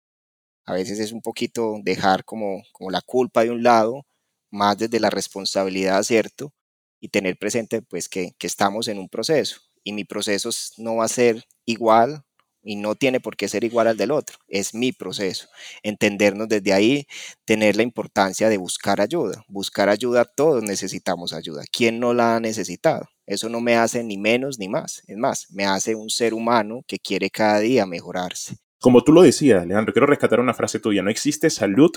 a 0.64 0.72
veces 0.72 0.98
es 0.98 1.12
un 1.12 1.20
poquito 1.20 1.76
dejar 1.82 2.24
como, 2.24 2.62
como 2.72 2.90
la 2.90 3.02
culpa 3.02 3.44
de 3.44 3.50
un 3.50 3.62
lado, 3.62 4.06
más 4.50 4.78
desde 4.78 5.00
la 5.00 5.10
responsabilidad, 5.10 6.02
¿cierto? 6.02 6.54
Y 6.98 7.10
tener 7.10 7.36
presente 7.36 7.82
pues 7.82 8.08
que, 8.08 8.32
que 8.38 8.46
estamos 8.46 8.88
en 8.88 8.98
un 8.98 9.10
proceso 9.10 9.60
y 9.84 9.92
mi 9.92 10.04
proceso 10.04 10.48
no 10.78 10.96
va 10.96 11.04
a 11.04 11.08
ser 11.08 11.44
igual 11.66 12.24
y 12.66 12.74
no 12.74 12.96
tiene 12.96 13.20
por 13.20 13.36
qué 13.36 13.48
ser 13.48 13.62
igual 13.62 13.86
al 13.86 13.96
del 13.96 14.10
otro, 14.10 14.38
es 14.48 14.74
mi 14.74 14.90
proceso. 14.90 15.46
Entendernos 15.84 16.48
desde 16.48 16.72
ahí, 16.72 17.06
tener 17.44 17.76
la 17.76 17.84
importancia 17.84 18.48
de 18.48 18.58
buscar 18.58 19.00
ayuda. 19.00 19.44
Buscar 19.46 19.88
ayuda, 19.88 20.24
todos 20.24 20.64
necesitamos 20.64 21.32
ayuda. 21.32 21.62
¿Quién 21.70 22.00
no 22.00 22.12
la 22.12 22.36
ha 22.36 22.40
necesitado? 22.40 23.08
Eso 23.24 23.48
no 23.48 23.60
me 23.60 23.76
hace 23.76 24.02
ni 24.02 24.18
menos 24.18 24.58
ni 24.58 24.68
más. 24.68 25.02
Es 25.06 25.16
más, 25.16 25.46
me 25.50 25.64
hace 25.64 25.94
un 25.94 26.10
ser 26.10 26.34
humano 26.34 26.82
que 26.88 26.98
quiere 26.98 27.30
cada 27.30 27.60
día 27.60 27.86
mejorarse. 27.86 28.56
Como 28.80 29.02
tú 29.02 29.12
lo 29.12 29.22
decías, 29.22 29.62
Alejandro, 29.62 29.92
quiero 29.92 30.06
rescatar 30.06 30.40
una 30.40 30.52
frase 30.52 30.80
tuya. 30.80 31.02
No 31.02 31.10
existe 31.10 31.50
salud 31.50 31.92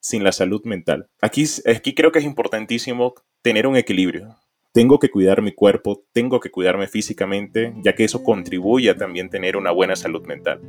sin 0.00 0.24
la 0.24 0.32
salud 0.32 0.62
mental. 0.64 1.06
Aquí, 1.20 1.44
aquí 1.66 1.94
creo 1.94 2.12
que 2.12 2.18
es 2.20 2.24
importantísimo 2.24 3.14
tener 3.42 3.66
un 3.66 3.76
equilibrio. 3.76 4.36
Tengo 4.74 4.98
que 4.98 5.08
cuidar 5.08 5.40
mi 5.40 5.52
cuerpo, 5.52 6.02
tengo 6.12 6.40
que 6.40 6.50
cuidarme 6.50 6.88
físicamente, 6.88 7.72
ya 7.84 7.94
que 7.94 8.02
eso 8.02 8.24
contribuye 8.24 8.90
a 8.90 8.96
también 8.96 9.30
tener 9.30 9.56
una 9.56 9.70
buena 9.70 9.94
salud 9.94 10.26
mental. 10.26 10.60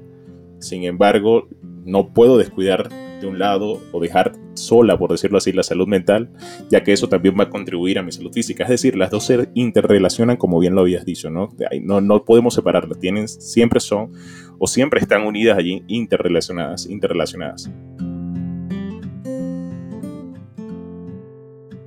Sin 0.59 0.83
embargo, 0.83 1.47
no 1.85 2.13
puedo 2.13 2.37
descuidar 2.37 2.87
de 3.19 3.25
un 3.25 3.39
lado 3.39 3.81
o 3.91 3.99
dejar 3.99 4.33
sola, 4.53 4.95
por 4.99 5.09
decirlo 5.09 5.39
así, 5.39 5.51
la 5.53 5.63
salud 5.63 5.87
mental, 5.87 6.29
ya 6.69 6.83
que 6.83 6.93
eso 6.93 7.09
también 7.09 7.35
va 7.35 7.45
a 7.45 7.49
contribuir 7.49 7.97
a 7.97 8.03
mi 8.03 8.11
salud 8.11 8.31
física. 8.31 8.65
Es 8.65 8.69
decir, 8.69 8.95
las 8.95 9.09
dos 9.09 9.25
se 9.25 9.49
interrelacionan 9.55 10.37
como 10.37 10.59
bien 10.59 10.75
lo 10.75 10.81
habías 10.81 11.03
dicho, 11.03 11.31
¿no? 11.31 11.49
No, 11.81 11.99
no 11.99 12.25
podemos 12.25 12.53
separarlas, 12.53 12.99
tienen, 12.99 13.27
siempre 13.27 13.79
son 13.79 14.11
o 14.59 14.67
siempre 14.67 14.99
están 14.99 15.25
unidas 15.25 15.57
allí, 15.57 15.83
interrelacionadas, 15.87 16.85
interrelacionadas. 16.85 17.71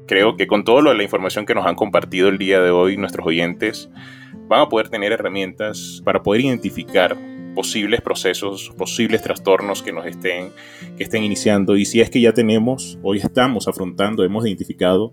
Creo 0.09 0.38
que 0.38 0.47
con 0.47 0.64
toda 0.64 0.94
la 0.94 1.03
información 1.03 1.44
que 1.44 1.55
nos 1.55 1.66
han 1.66 1.75
compartido 1.75 2.31
el 2.31 2.38
día 2.38 2.62
de 2.62 2.71
hoy 2.71 2.97
nuestros 2.97 3.27
oyentes, 3.27 3.90
van 4.49 4.62
a 4.62 4.68
poder 4.71 4.88
tener 4.88 5.12
herramientas 5.12 6.01
para 6.03 6.23
poder 6.23 6.40
identificar 6.40 7.14
posibles 7.55 8.01
procesos, 8.01 8.73
posibles 8.79 9.21
trastornos 9.21 9.83
que 9.83 9.92
nos 9.92 10.07
estén, 10.07 10.51
que 10.97 11.05
estén 11.05 11.25
iniciando. 11.25 11.77
Y 11.77 11.85
si 11.85 12.01
es 12.01 12.09
que 12.09 12.23
ya 12.23 12.33
tenemos, 12.33 12.99
hoy 13.03 13.18
estamos 13.18 13.68
afrontando, 13.68 14.25
hemos 14.25 14.47
identificado 14.47 15.12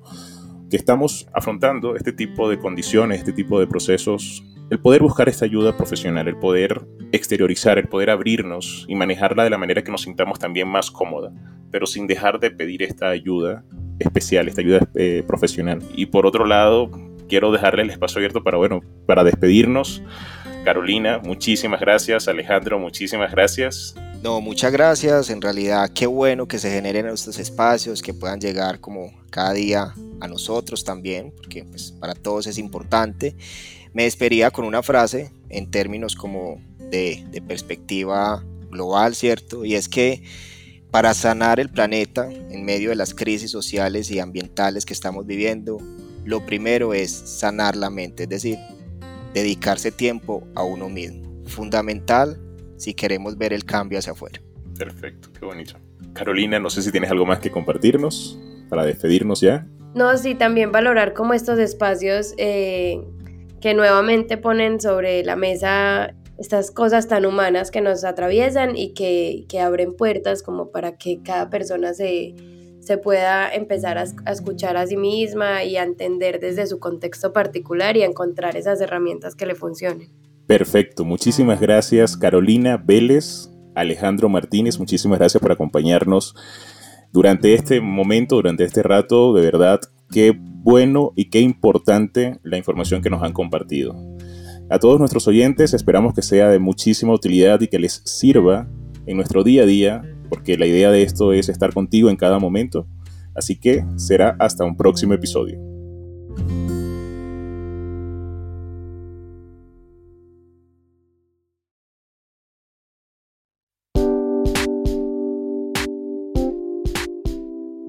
que 0.69 0.77
estamos 0.77 1.27
afrontando 1.33 1.97
este 1.97 2.13
tipo 2.13 2.49
de 2.49 2.57
condiciones, 2.57 3.19
este 3.19 3.33
tipo 3.33 3.59
de 3.59 3.67
procesos, 3.67 4.45
el 4.69 4.79
poder 4.79 5.01
buscar 5.01 5.27
esta 5.27 5.43
ayuda 5.43 5.75
profesional, 5.75 6.29
el 6.29 6.37
poder 6.37 6.87
exteriorizar, 7.11 7.77
el 7.77 7.89
poder 7.89 8.11
abrirnos 8.11 8.85
y 8.87 8.95
manejarla 8.95 9.43
de 9.43 9.49
la 9.49 9.57
manera 9.57 9.83
que 9.83 9.91
nos 9.91 10.03
sintamos 10.03 10.39
también 10.39 10.69
más 10.69 10.89
cómoda, 10.89 11.33
pero 11.69 11.85
sin 11.85 12.07
dejar 12.07 12.39
de 12.39 12.49
pedir 12.49 12.81
esta 12.81 13.09
ayuda 13.09 13.65
especial, 13.99 14.47
esta 14.47 14.61
ayuda 14.61 14.87
eh, 14.95 15.23
profesional. 15.25 15.81
Y 15.95 16.07
por 16.07 16.25
otro 16.25 16.45
lado, 16.45 16.89
quiero 17.27 17.51
dejarle 17.51 17.83
el 17.83 17.89
espacio 17.89 18.19
abierto 18.19 18.43
para, 18.43 18.57
bueno, 18.57 18.81
para 19.05 19.23
despedirnos. 19.23 20.01
Carolina, 20.63 21.19
muchísimas 21.23 21.79
gracias. 21.79 22.27
Alejandro, 22.27 22.79
muchísimas 22.79 23.31
gracias. 23.31 23.95
No, 24.23 24.41
muchas 24.41 24.71
gracias. 24.71 25.29
En 25.29 25.41
realidad, 25.41 25.91
qué 25.93 26.07
bueno 26.07 26.47
que 26.47 26.57
se 26.57 26.71
generen 26.71 27.05
estos 27.07 27.37
espacios, 27.37 28.01
que 28.01 28.13
puedan 28.13 28.41
llegar 28.41 28.79
como 28.79 29.11
cada 29.29 29.53
día 29.53 29.93
a 30.19 30.27
nosotros 30.27 30.83
también, 30.83 31.31
porque 31.35 31.63
pues, 31.63 31.91
para 31.91 32.15
todos 32.15 32.47
es 32.47 32.57
importante. 32.57 33.35
Me 33.93 34.03
despedía 34.03 34.49
con 34.49 34.65
una 34.65 34.81
frase 34.81 35.31
en 35.49 35.69
términos 35.69 36.15
como 36.15 36.59
de, 36.79 37.23
de 37.29 37.41
perspectiva 37.41 38.43
global, 38.71 39.13
¿cierto? 39.15 39.63
Y 39.63 39.75
es 39.75 39.87
que 39.87 40.23
para 40.95 41.13
sanar 41.13 41.59
el 41.59 41.67
planeta 41.67 42.29
en 42.31 42.63
medio 42.63 42.89
de 42.89 42.95
las 42.95 43.13
crisis 43.13 43.51
sociales 43.51 44.09
y 44.11 44.21
ambientales 44.21 44.85
que 44.85 44.93
estamos 44.93 45.25
viviendo, 45.25 45.77
lo 46.23 46.45
primero 46.45 46.93
es 46.93 47.11
sanar 47.11 47.75
la 47.75 47.89
mente, 47.89 48.23
es 48.23 48.29
decir, 48.29 48.57
dedicarse 49.33 49.91
tiempo 49.91 50.47
a 50.55 50.63
uno 50.63 50.87
mismo. 50.87 51.43
Fundamental 51.47 52.39
si 52.77 52.93
queremos 52.93 53.37
ver 53.37 53.51
el 53.51 53.65
cambio 53.65 53.99
hacia 53.99 54.13
afuera. 54.13 54.39
Perfecto, 54.79 55.27
qué 55.37 55.45
bonito. 55.45 55.73
Carolina, 56.13 56.61
no 56.61 56.69
sé 56.69 56.81
si 56.81 56.93
tienes 56.93 57.11
algo 57.11 57.25
más 57.25 57.39
que 57.39 57.51
compartirnos 57.51 58.39
para 58.69 58.85
despedirnos 58.85 59.41
ya. 59.41 59.67
No, 59.95 60.17
sí, 60.17 60.33
también 60.33 60.71
valorar 60.71 61.13
como 61.13 61.33
estos 61.33 61.59
espacios 61.59 62.33
eh, 62.37 63.01
que 63.59 63.73
nuevamente 63.73 64.37
ponen 64.37 64.79
sobre 64.79 65.25
la 65.25 65.35
mesa 65.35 66.15
estas 66.37 66.71
cosas 66.71 67.07
tan 67.07 67.25
humanas 67.25 67.71
que 67.71 67.81
nos 67.81 68.03
atraviesan 68.03 68.75
y 68.77 68.93
que, 68.93 69.45
que 69.47 69.59
abren 69.59 69.95
puertas 69.95 70.43
como 70.43 70.71
para 70.71 70.97
que 70.97 71.21
cada 71.23 71.49
persona 71.49 71.93
se, 71.93 72.35
se 72.85 72.97
pueda 72.97 73.51
empezar 73.53 73.97
a, 73.97 74.03
escuchar 74.31 74.77
a 74.77 74.85
sí 74.85 74.95
misma 74.95 75.63
y 75.63 75.77
a 75.77 75.83
entender 75.83 76.39
desde 76.39 76.67
su 76.67 76.79
contexto 76.79 77.33
particular 77.33 77.97
y 77.97 78.03
a 78.03 78.05
encontrar 78.05 78.55
esas 78.55 78.79
herramientas 78.79 79.35
que 79.35 79.45
le 79.45 79.55
funcionen. 79.55 80.09
Perfecto, 80.45 81.03
muchísimas 81.03 81.59
gracias 81.59 82.15
Carolina 82.15 82.77
Vélez, 82.77 83.49
Alejandro 83.73 84.29
Martínez, 84.29 84.77
muchísimas 84.77 85.17
gracias 85.17 85.41
por 85.41 85.51
acompañarnos 85.51 86.35
durante 87.11 87.55
este 87.55 87.81
momento, 87.81 88.35
durante 88.35 88.65
este 88.65 88.83
rato, 88.83 89.33
de 89.33 89.41
verdad, 89.41 89.79
qué 90.11 90.37
bueno 90.37 91.13
y 91.15 91.29
qué 91.29 91.39
importante 91.39 92.39
la 92.43 92.57
información 92.57 93.01
que 93.01 93.09
nos 93.09 93.23
han 93.23 93.33
compartido. 93.33 94.14
A 94.69 94.79
todos 94.79 94.99
nuestros 94.99 95.27
oyentes 95.27 95.73
esperamos 95.73 96.13
que 96.13 96.23
sea 96.23 96.49
de 96.49 96.57
muchísima 96.57 97.13
utilidad 97.13 97.61
y 97.61 97.67
que 97.67 97.77
les 97.77 98.01
sirva 98.05 98.67
en 99.05 99.15
nuestro 99.15 99.43
día 99.43 99.63
a 99.63 99.65
día 99.65 100.01
porque 100.29 100.57
la 100.57 100.65
idea 100.65 100.89
de 100.89 101.03
esto 101.03 101.33
es 101.33 101.49
estar 101.49 101.73
contigo 101.73 102.09
en 102.09 102.15
cada 102.15 102.39
momento. 102.39 102.87
Así 103.35 103.57
que 103.57 103.85
será 103.95 104.35
hasta 104.39 104.65
un 104.65 104.75
próximo 104.75 105.13
episodio. 105.13 105.74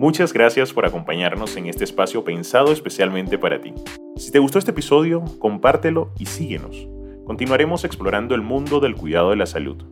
Muchas 0.07 0.33
gracias 0.33 0.73
por 0.73 0.87
acompañarnos 0.87 1.57
en 1.57 1.67
este 1.67 1.83
espacio 1.83 2.23
pensado 2.23 2.71
especialmente 2.71 3.39
para 3.39 3.61
ti. 3.61 3.75
Si 4.17 4.31
te 4.31 4.39
gustó 4.39 4.61
este 4.61 4.71
episodio, 4.71 5.25
compártelo 5.41 6.13
y 6.17 6.27
síguenos. 6.27 6.87
Continuaremos 7.25 7.85
explorando 7.85 8.37
el 8.37 8.41
mundo 8.41 8.79
del 8.79 8.95
cuidado 8.95 9.31
de 9.31 9.37
la 9.37 9.47
salud 9.47 9.83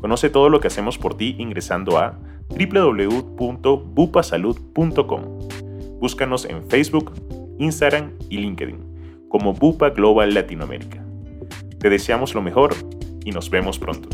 Conoce 0.00 0.28
todo 0.28 0.48
lo 0.48 0.58
que 0.58 0.66
hacemos 0.66 0.98
por 0.98 1.16
ti 1.16 1.36
ingresando 1.38 1.98
a 1.98 2.18
www.bupasalud.com. 2.48 5.22
Búscanos 6.00 6.46
en 6.46 6.64
Facebook, 6.64 7.12
Instagram 7.60 8.10
y 8.28 8.38
LinkedIn 8.38 9.28
como 9.28 9.54
Bupa 9.54 9.90
Global 9.90 10.34
Latinoamérica. 10.34 11.00
Te 11.78 11.90
deseamos 11.90 12.34
lo 12.34 12.42
mejor 12.42 12.74
y 13.24 13.30
nos 13.30 13.50
vemos 13.50 13.78
pronto. 13.78 14.08